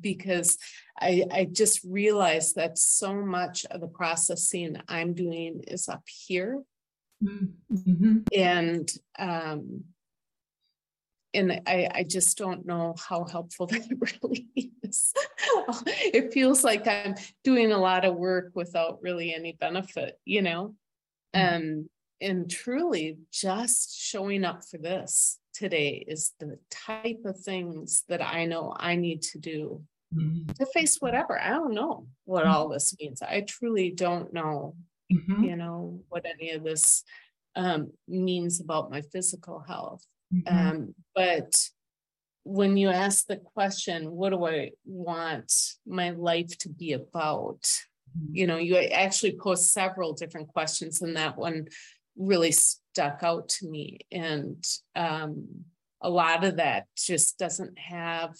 [0.00, 0.58] because
[0.98, 6.62] I, I just realized that so much of the processing I'm doing is up here
[7.24, 8.18] Mm-hmm.
[8.34, 9.84] and um
[11.36, 13.86] and I, I just don't know how helpful that
[14.22, 14.48] really
[14.82, 15.12] is.
[16.12, 20.74] it feels like I'm doing a lot of work without really any benefit, you know?
[21.34, 21.90] Um,
[22.22, 28.44] and truly just showing up for this today is the type of things that I
[28.46, 29.82] know I need to do
[30.14, 30.52] Mm-hmm.
[30.52, 31.36] to face whatever.
[31.38, 33.22] I don't know what all this means.
[33.22, 34.76] I truly don't know
[35.12, 35.44] Mm-hmm.
[35.44, 37.04] you know what any of this
[37.54, 40.04] um, means about my physical health
[40.34, 40.56] Mm-hmm.
[40.68, 41.54] um, but
[42.42, 45.52] when you ask the question what do i want
[45.86, 47.62] my life to be about
[48.32, 51.66] you know you actually posed several different questions and that one
[52.16, 52.52] really
[52.96, 55.46] stuck out to me and um,
[56.00, 58.34] a lot of that just doesn't have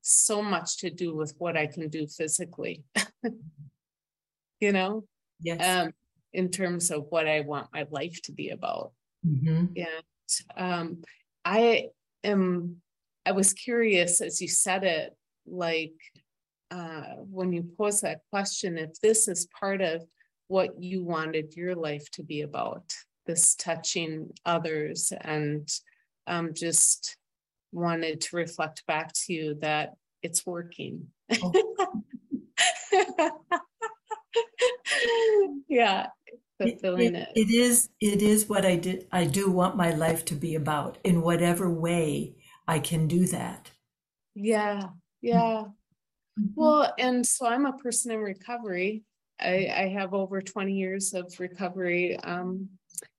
[0.00, 2.84] so much to do with what i can do physically
[4.60, 5.04] you know
[5.40, 5.60] Yes.
[5.86, 5.92] um,
[6.32, 8.92] in terms of what I want my life to be about.
[9.26, 9.72] Mhm.
[9.76, 10.04] And
[10.56, 11.02] um,
[11.44, 11.88] I
[12.24, 12.76] am,
[13.24, 15.94] I was curious as you said it, like
[16.70, 20.02] uh, when you pose that question, if this is part of
[20.48, 22.92] what you wanted your life to be about,
[23.26, 25.68] this touching others, and
[26.26, 27.16] um, just
[27.72, 31.08] wanted to reflect back to you that it's working.
[35.68, 36.08] yeah,
[36.60, 37.48] fulfilling it- it.
[37.48, 40.98] It is, it is what I did, I do want my life to be about
[41.04, 43.70] in whatever way I can do that.
[44.34, 44.88] Yeah,
[45.20, 45.64] yeah.
[46.54, 49.04] Well, and so I'm a person in recovery.
[49.40, 52.18] I, I have over 20 years of recovery.
[52.18, 52.68] Um,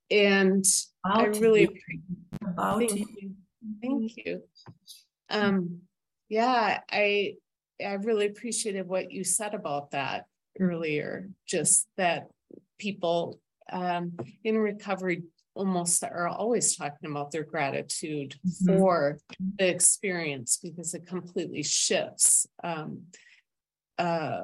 [0.10, 0.66] and
[1.04, 2.10] I really you,
[2.48, 3.08] About thank you.
[3.20, 3.36] you.
[3.82, 4.44] Thank you.
[5.30, 5.82] Um,
[6.30, 7.36] yeah, I
[7.84, 10.26] I really appreciated what you said about that
[10.60, 11.30] earlier.
[11.46, 12.28] Just that
[12.78, 13.40] people
[13.72, 18.66] um, in recovery almost are always talking about their gratitude Mhm.
[18.66, 19.18] for
[19.58, 22.48] the experience because it completely shifts.
[22.64, 23.04] Um,
[23.98, 24.44] uh,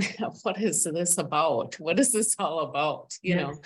[0.42, 1.74] what is this about?
[1.78, 3.12] What is this all about?
[3.22, 3.40] You Yes.
[3.42, 3.60] know,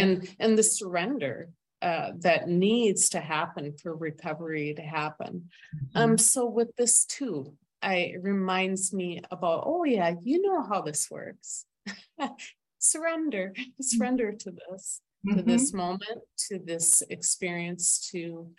[0.00, 1.50] and and the surrender
[1.82, 5.50] uh, that needs to happen for recovery to happen.
[5.94, 10.82] Um, so with this too, I it reminds me about, oh yeah, you know how
[10.82, 11.66] this works.
[12.78, 15.46] surrender, surrender to this, to Mhm.
[15.46, 18.50] this moment, to this experience, to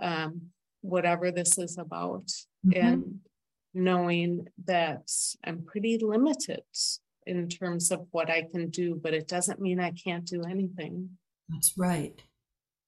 [0.00, 2.26] um, whatever this is about,
[2.64, 2.74] Mhm.
[2.82, 3.20] and
[3.76, 5.10] knowing that
[5.44, 6.62] I'm pretty limited
[7.26, 11.10] in terms of what I can do, but it doesn't mean I can't do anything.
[11.48, 12.20] That's right.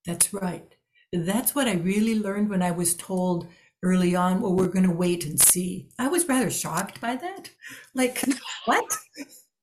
[0.07, 0.75] That's right.
[1.13, 3.47] that's what I really learned when I was told
[3.83, 5.89] early on, well, we're going to wait and see.
[5.99, 7.51] I was rather shocked by that.
[7.95, 8.23] Like,
[8.65, 8.85] what?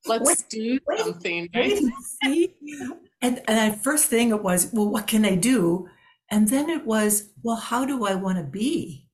[0.08, 1.82] Let's Wait, do wait, something, Wait right?
[1.82, 2.54] and see.
[3.24, 5.90] And, and the first thing it was, well, what can I do?
[6.30, 9.05] And then it was, well, how do I want to be?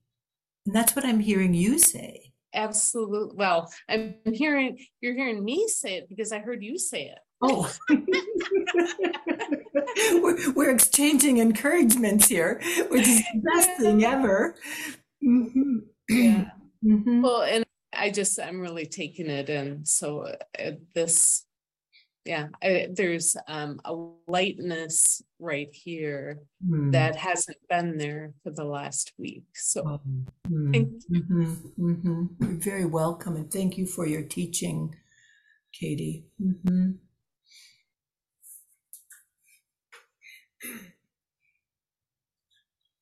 [0.66, 2.32] And that's what I'm hearing you say.
[2.54, 3.34] Absolutely.
[3.36, 7.18] Well, I'm hearing, you're hearing me say it because I heard you say it.
[7.40, 7.72] Oh.
[10.22, 12.60] we're, we're exchanging encouragements here,
[12.90, 14.54] which is the best thing ever.
[15.24, 15.80] Mhm.
[16.08, 16.50] Yeah.
[16.84, 17.22] Mhm.
[17.22, 19.86] Well, and I just, I'm really taking it in.
[19.86, 20.22] So
[20.58, 21.46] uh, this,
[22.24, 23.94] yeah, I, there's um, a
[24.28, 26.92] lightness right here Mm.
[26.92, 29.42] that hasn't been there for the last week.
[29.54, 32.28] So mm, thank mhm, mhm.
[32.40, 34.94] You're very welcome, and thank you for your teaching,
[35.72, 36.26] Katie.
[36.40, 36.98] Mhm.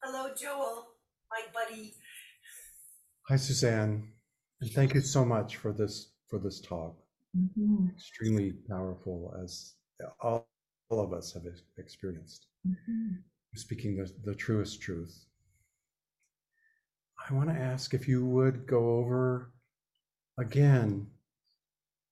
[0.02, 0.86] Hello, Joel,
[1.30, 1.94] my buddy.
[3.28, 4.12] Hi, Suzanne,
[4.60, 6.96] and thank you so much for this for this talk.
[7.36, 9.74] Mhm, Extremely powerful, as
[10.20, 10.48] all,
[10.90, 12.46] all of us have ex- experienced.
[12.64, 13.22] mhm.
[13.54, 15.26] Speaking the, the truest truth.
[17.28, 19.52] I want to ask if you would go over
[20.38, 21.06] again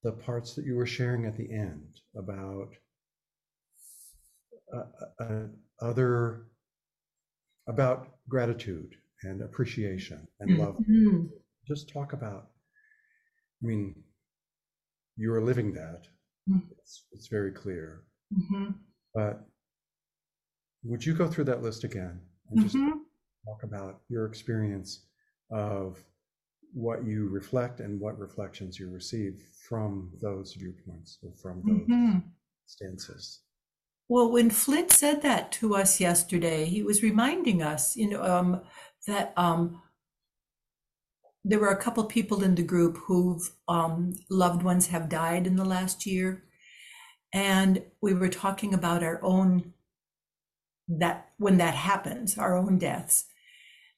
[0.03, 2.69] the parts that you were sharing at the end about
[4.73, 4.83] uh,
[5.19, 5.47] uh, uh,
[5.81, 6.45] other
[7.67, 11.29] about gratitude and appreciation and love Mhm.
[11.67, 12.49] just talk about
[13.61, 14.03] i mean
[15.19, 16.07] you are living that
[16.49, 16.63] Mm.
[16.71, 18.03] it's, it's very clear
[18.33, 18.73] Mhm.
[19.13, 19.45] but
[20.83, 23.01] would you go through that list again and just Mhm.
[23.45, 25.05] talk about your experience
[25.51, 26.03] of
[26.73, 29.35] what you reflect and what reflections you receive
[29.67, 32.23] from those viewpoints or from those Mhm.
[32.65, 33.41] stances
[34.11, 38.63] Well, when Flint said that to us yesterday, he was reminding us, you know, um,
[39.05, 39.83] that um,
[41.43, 45.55] there were a couple people in the group whose um, loved ones have died in
[45.55, 46.43] the last year,
[47.33, 49.73] and we were talking about our own
[50.87, 53.25] that when that happens, our own deaths,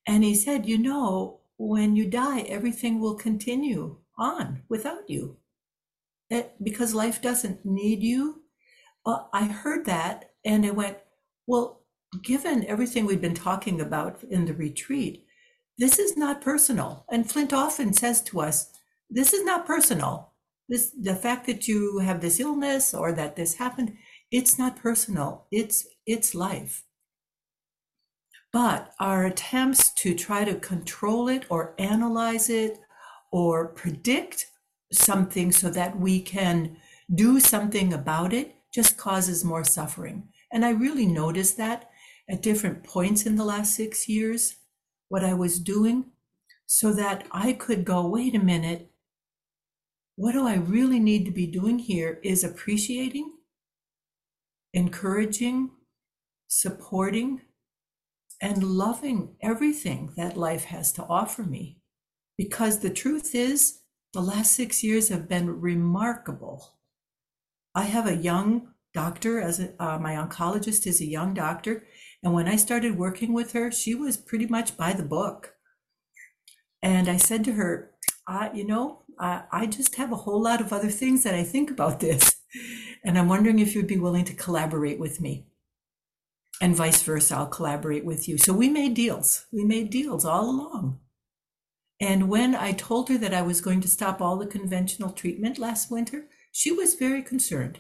[0.07, 5.37] and he said, you know, when you die, everything will continue on without you,
[6.29, 8.43] It- because life doesn't need you.
[9.05, 10.97] Well, I heard that and I went,
[11.47, 11.81] well,
[12.23, 15.25] given everything we've been talking about in the retreat,
[15.82, 17.05] this is not personal.
[17.09, 18.71] And Flint often says to us,
[19.09, 20.34] this is not personal.
[20.69, 23.97] This the fact that you have this illness or that this happened,
[24.29, 25.47] it's not personal.
[25.51, 26.84] It's it's life.
[28.53, 32.77] But our attempts to try to control it or analyze it
[33.32, 34.51] or predict
[34.93, 36.77] something so that we can
[37.15, 40.29] do something about it just causes more suffering.
[40.53, 41.89] And I really noticed that
[42.29, 44.57] at different points in the last six years,
[45.12, 46.05] what I was doing,
[46.66, 48.91] so that I could go, wait a minute,
[50.16, 53.34] what do I really need to be doing here is appreciating,
[54.74, 55.72] encouraging,
[56.47, 57.41] supporting,
[58.39, 61.82] and loving everything that life has to offer me.
[62.38, 63.82] Because the truth is,
[64.14, 66.78] the last six years have been remarkable.
[67.76, 71.86] I have a young doctor as a, uh, my oncologist is a young doctor,
[72.24, 75.55] and when I started working with her, she was pretty much by the book.
[76.82, 77.91] And I said to her,
[78.28, 81.43] uh, "You know, I, I just have a whole lot of other things that I
[81.43, 82.36] think about this,
[83.03, 85.47] and I'm wondering if you'd be willing to collaborate with me."
[86.61, 88.38] And vice versa, I'll collaborate with you.
[88.38, 89.47] So we made deals.
[89.51, 90.99] We made deals all along.
[91.99, 95.57] And when I told her that I was going to stop all the conventional treatment
[95.57, 97.80] last winter, she was very concerned.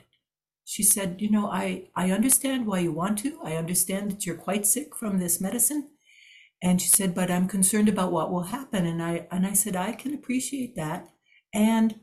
[0.65, 3.39] She said, You know, I, I understand why you want to.
[3.43, 5.89] I understand that you're quite sick from this medicine.
[6.61, 8.85] And she said, But I'm concerned about what will happen.
[8.85, 11.09] And I and I said, I can appreciate that.
[11.53, 12.01] And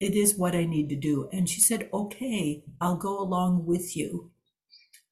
[0.00, 1.28] it is what I need to do.
[1.32, 4.30] And she said, Okay, I'll go along with you.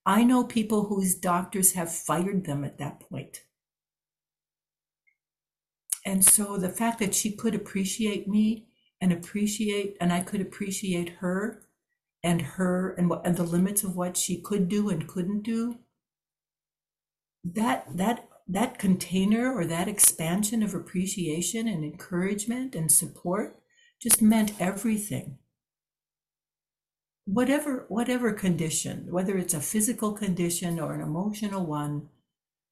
[0.06, 3.42] I know people whose doctors have fired them at that point.
[6.06, 8.68] And so the fact that she could appreciate me
[8.98, 11.67] and appreciate, and I could appreciate her
[12.28, 15.78] and her and what and the limits of what she could do and couldn't do,
[17.42, 23.58] that that that container or that expansion of appreciation and encouragement and support
[24.02, 25.38] just meant everything.
[27.24, 32.10] Whatever whatever condition whether it's a physical condition or an emotional one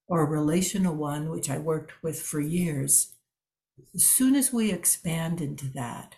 [0.07, 3.15] or a relational one which i worked with for years
[3.95, 6.15] as soon as we expand into that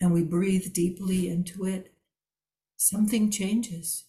[0.00, 1.93] and we breathe deeply into it
[2.88, 4.04] something changes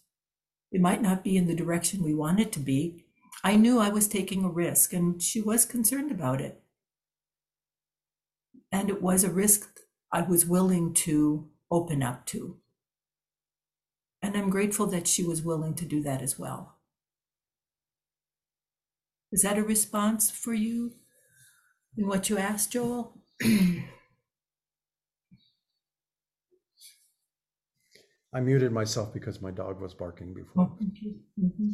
[0.72, 3.06] it might not be in the direction we want it to be
[3.44, 6.64] I knew I was taking a risk, and she was concerned about it.
[8.72, 9.80] And it was a risk
[10.12, 12.58] I was willing to open up to.
[14.22, 16.78] And I'm grateful that she was willing to do that as well.
[19.32, 20.96] Is that a response for you
[21.96, 23.22] in what you asked, Joel?
[28.36, 30.64] I muted myself because my dog was barking before.
[30.70, 31.16] Oh, thank you.
[31.40, 31.74] Mhm.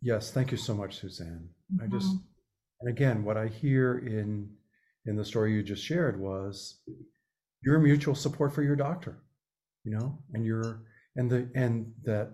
[0.00, 1.50] Yes, thank you so much, Suzanne.
[1.82, 2.16] I just,
[2.80, 4.56] and again, what I hear in
[5.04, 6.80] in the story you just shared was
[7.62, 9.18] your mutual support for your doctor,
[9.84, 10.82] you know, and your
[11.14, 12.32] and the and that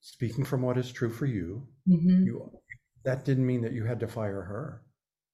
[0.00, 2.24] speaking from what is true for you, Mhm.
[2.24, 2.60] you
[3.02, 4.84] that didn't mean that you had to fire her,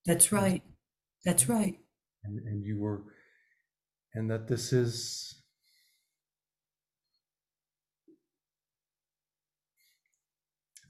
[0.07, 0.63] That's right.
[1.25, 1.79] That's right.
[2.25, 3.05] and and you were,
[4.15, 5.43] and that this is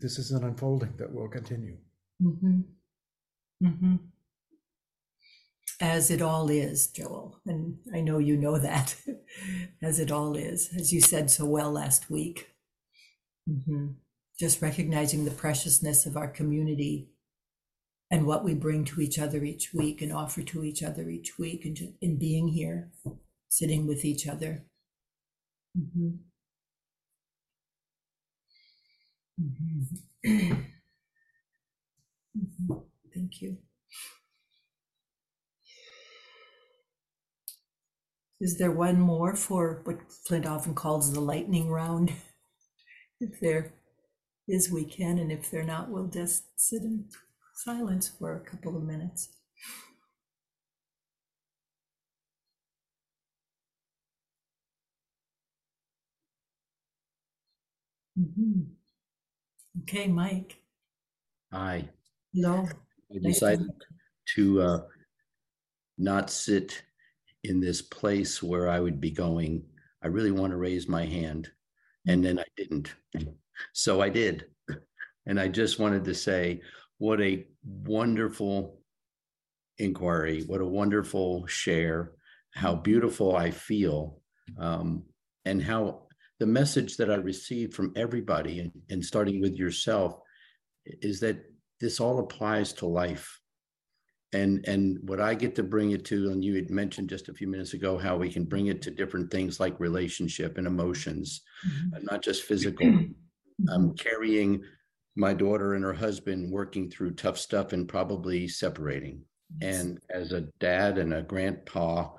[0.07, 1.77] this is an unfolding that will continue.
[2.23, 2.61] hmm
[3.61, 3.97] hmm
[5.81, 8.95] As it all is, Joel, and I know you know that,
[9.83, 12.55] as it all is, as you said so well last week.
[13.49, 13.87] hmm
[14.39, 17.09] Just recognizing the preciousness of our community
[18.13, 21.37] and what we bring to each other each week and offer to each other each
[21.37, 22.93] week, and in being here,
[23.49, 24.53] sitting with each other.
[25.77, 26.19] Mhm.
[29.39, 29.87] Mhm.
[30.25, 30.67] Mhm.
[33.15, 33.59] Thank you.
[38.41, 42.15] Is there one more for what Flint often calls the lightning round?
[43.21, 43.75] If there
[44.49, 47.09] is, we can, and if there not, we'll just sit in
[47.55, 49.29] silence for a couple of minutes.
[58.17, 58.76] Mhm.
[59.89, 60.59] Okay, Mike.
[61.53, 61.89] I,
[62.35, 62.67] Hello.
[63.15, 63.69] I decided
[64.35, 64.81] to uh,
[65.97, 66.83] not sit
[67.45, 69.63] in this place where I would be going.
[70.03, 71.49] I really want to raise my hand.
[72.09, 72.97] And then I didn't.
[73.75, 74.47] So I did.
[75.27, 76.63] And I just wanted to say,
[76.99, 78.81] what a wonderful
[79.79, 80.43] inquiry.
[80.49, 82.11] What a wonderful share.
[82.55, 84.21] How beautiful I feel.
[84.59, 85.05] Um,
[85.45, 86.06] and how
[86.39, 90.19] the message that I received from everybody, and, and starting with yourself,
[90.85, 91.39] is that
[91.81, 93.41] this all applies to life
[94.33, 97.33] and and what i get to bring it to and you had mentioned just a
[97.35, 101.43] few minutes ago how we can bring it to different things like relationship and emotions
[101.65, 101.95] Mhm.
[101.95, 102.87] uh, not just physical
[103.73, 104.65] i'm carrying
[105.15, 109.23] my daughter and her husband working through tough stuff and probably separating
[109.61, 109.81] Yes.
[109.83, 112.11] and as a dad and a grandpa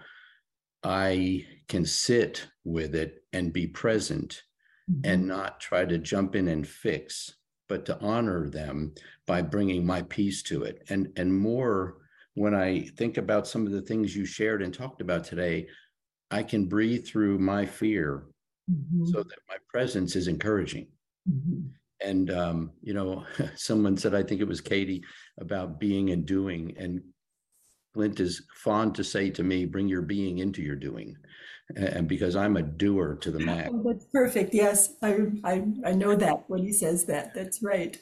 [0.84, 4.43] i can sit with it and be present
[4.89, 5.01] Mhm.
[5.03, 7.34] and not try to jump in and fix
[7.70, 8.93] but to honor them
[9.26, 11.97] by bringing my piece to it and and more
[12.36, 15.68] when i think about some of the things you shared and talked about today
[16.32, 18.28] i can breathe through my fear
[18.72, 19.11] Mhm.
[19.11, 20.88] so that my presence is encouraging
[21.30, 21.74] Mhm.
[21.99, 25.03] and um, you know someone said i think it was katie
[25.38, 27.01] about being and doing and
[27.93, 31.18] Flint is fond to say to me, bring your being into your doing.
[31.76, 33.70] And because I'm a doer to the max.
[33.74, 34.53] Oh, that's perfect.
[34.53, 37.34] Yes, I, I, I know that when he says that.
[37.36, 37.97] That's right.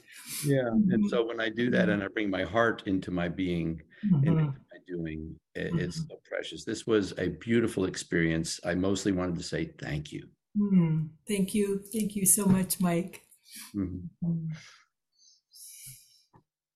[0.45, 0.67] Yeah.
[0.69, 4.23] And so when I do that and I bring my heart into my being and
[4.23, 4.39] Mhm.
[4.39, 6.63] into my doing, i- it's so precious.
[6.63, 8.59] This was a beautiful experience.
[8.63, 10.29] I mostly wanted to say thank you.
[10.55, 11.81] Mm, Thank you.
[11.91, 13.25] Thank you so much, Mike.
[13.73, 14.09] Mhm.
[14.23, 14.47] Mm.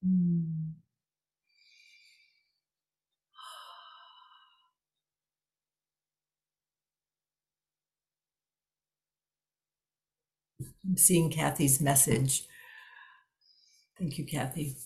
[0.06, 0.74] Mm.
[10.86, 12.48] I'm seeing Kathy's message.
[13.98, 14.78] Thank you, Kathy.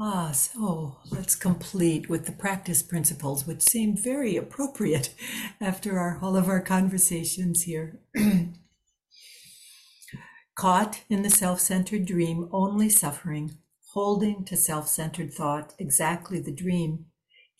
[0.00, 5.14] Ah, so let's complete with the practice principles, which seem very appropriate
[5.60, 8.00] after our, all of our conversations here.
[10.54, 13.58] Caught in the self centered dream, only suffering,
[13.92, 17.06] holding to self centered thought, exactly the dream.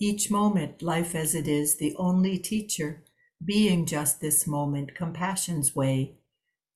[0.01, 3.05] Each moment, life as it is, the only teacher,
[3.45, 6.17] being just this moment, compassion's way.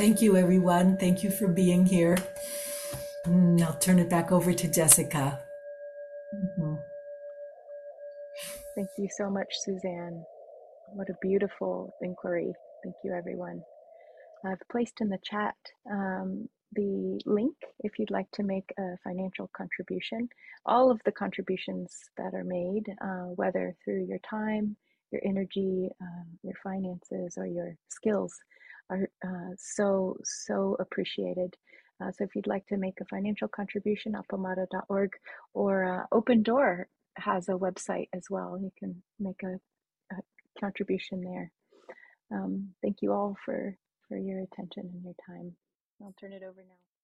[0.00, 0.96] Thank you, everyone.
[0.96, 2.16] Thank you for being here.
[3.26, 5.38] Mm, I'll turn it back over to Jessica.
[6.34, 6.82] Mhm.
[8.74, 10.24] Thank you so much, Suzanne.
[10.94, 12.54] What a beautiful inquiry.
[12.82, 13.62] Thank you, everyone.
[14.42, 15.56] I've placed in the chat
[15.90, 20.30] um, the link if you'd like to make a financial contribution.
[20.64, 24.76] All of the contributions that are made, uh, whether through your time,
[25.12, 28.32] your energy, um, your finances, or your skills,
[28.90, 31.54] are uh, so, so appreciated.
[32.02, 35.10] Uh, so if you'd like to make a financial contribution, appamada.org
[35.54, 38.58] or uh, Open Door has a website as well.
[38.60, 39.58] You can make a,
[40.14, 40.20] a
[40.60, 41.52] contribution there.
[42.32, 43.76] Um, thank you all for,
[44.08, 45.52] for your attention and your time.
[46.02, 46.89] I'll turn it over now.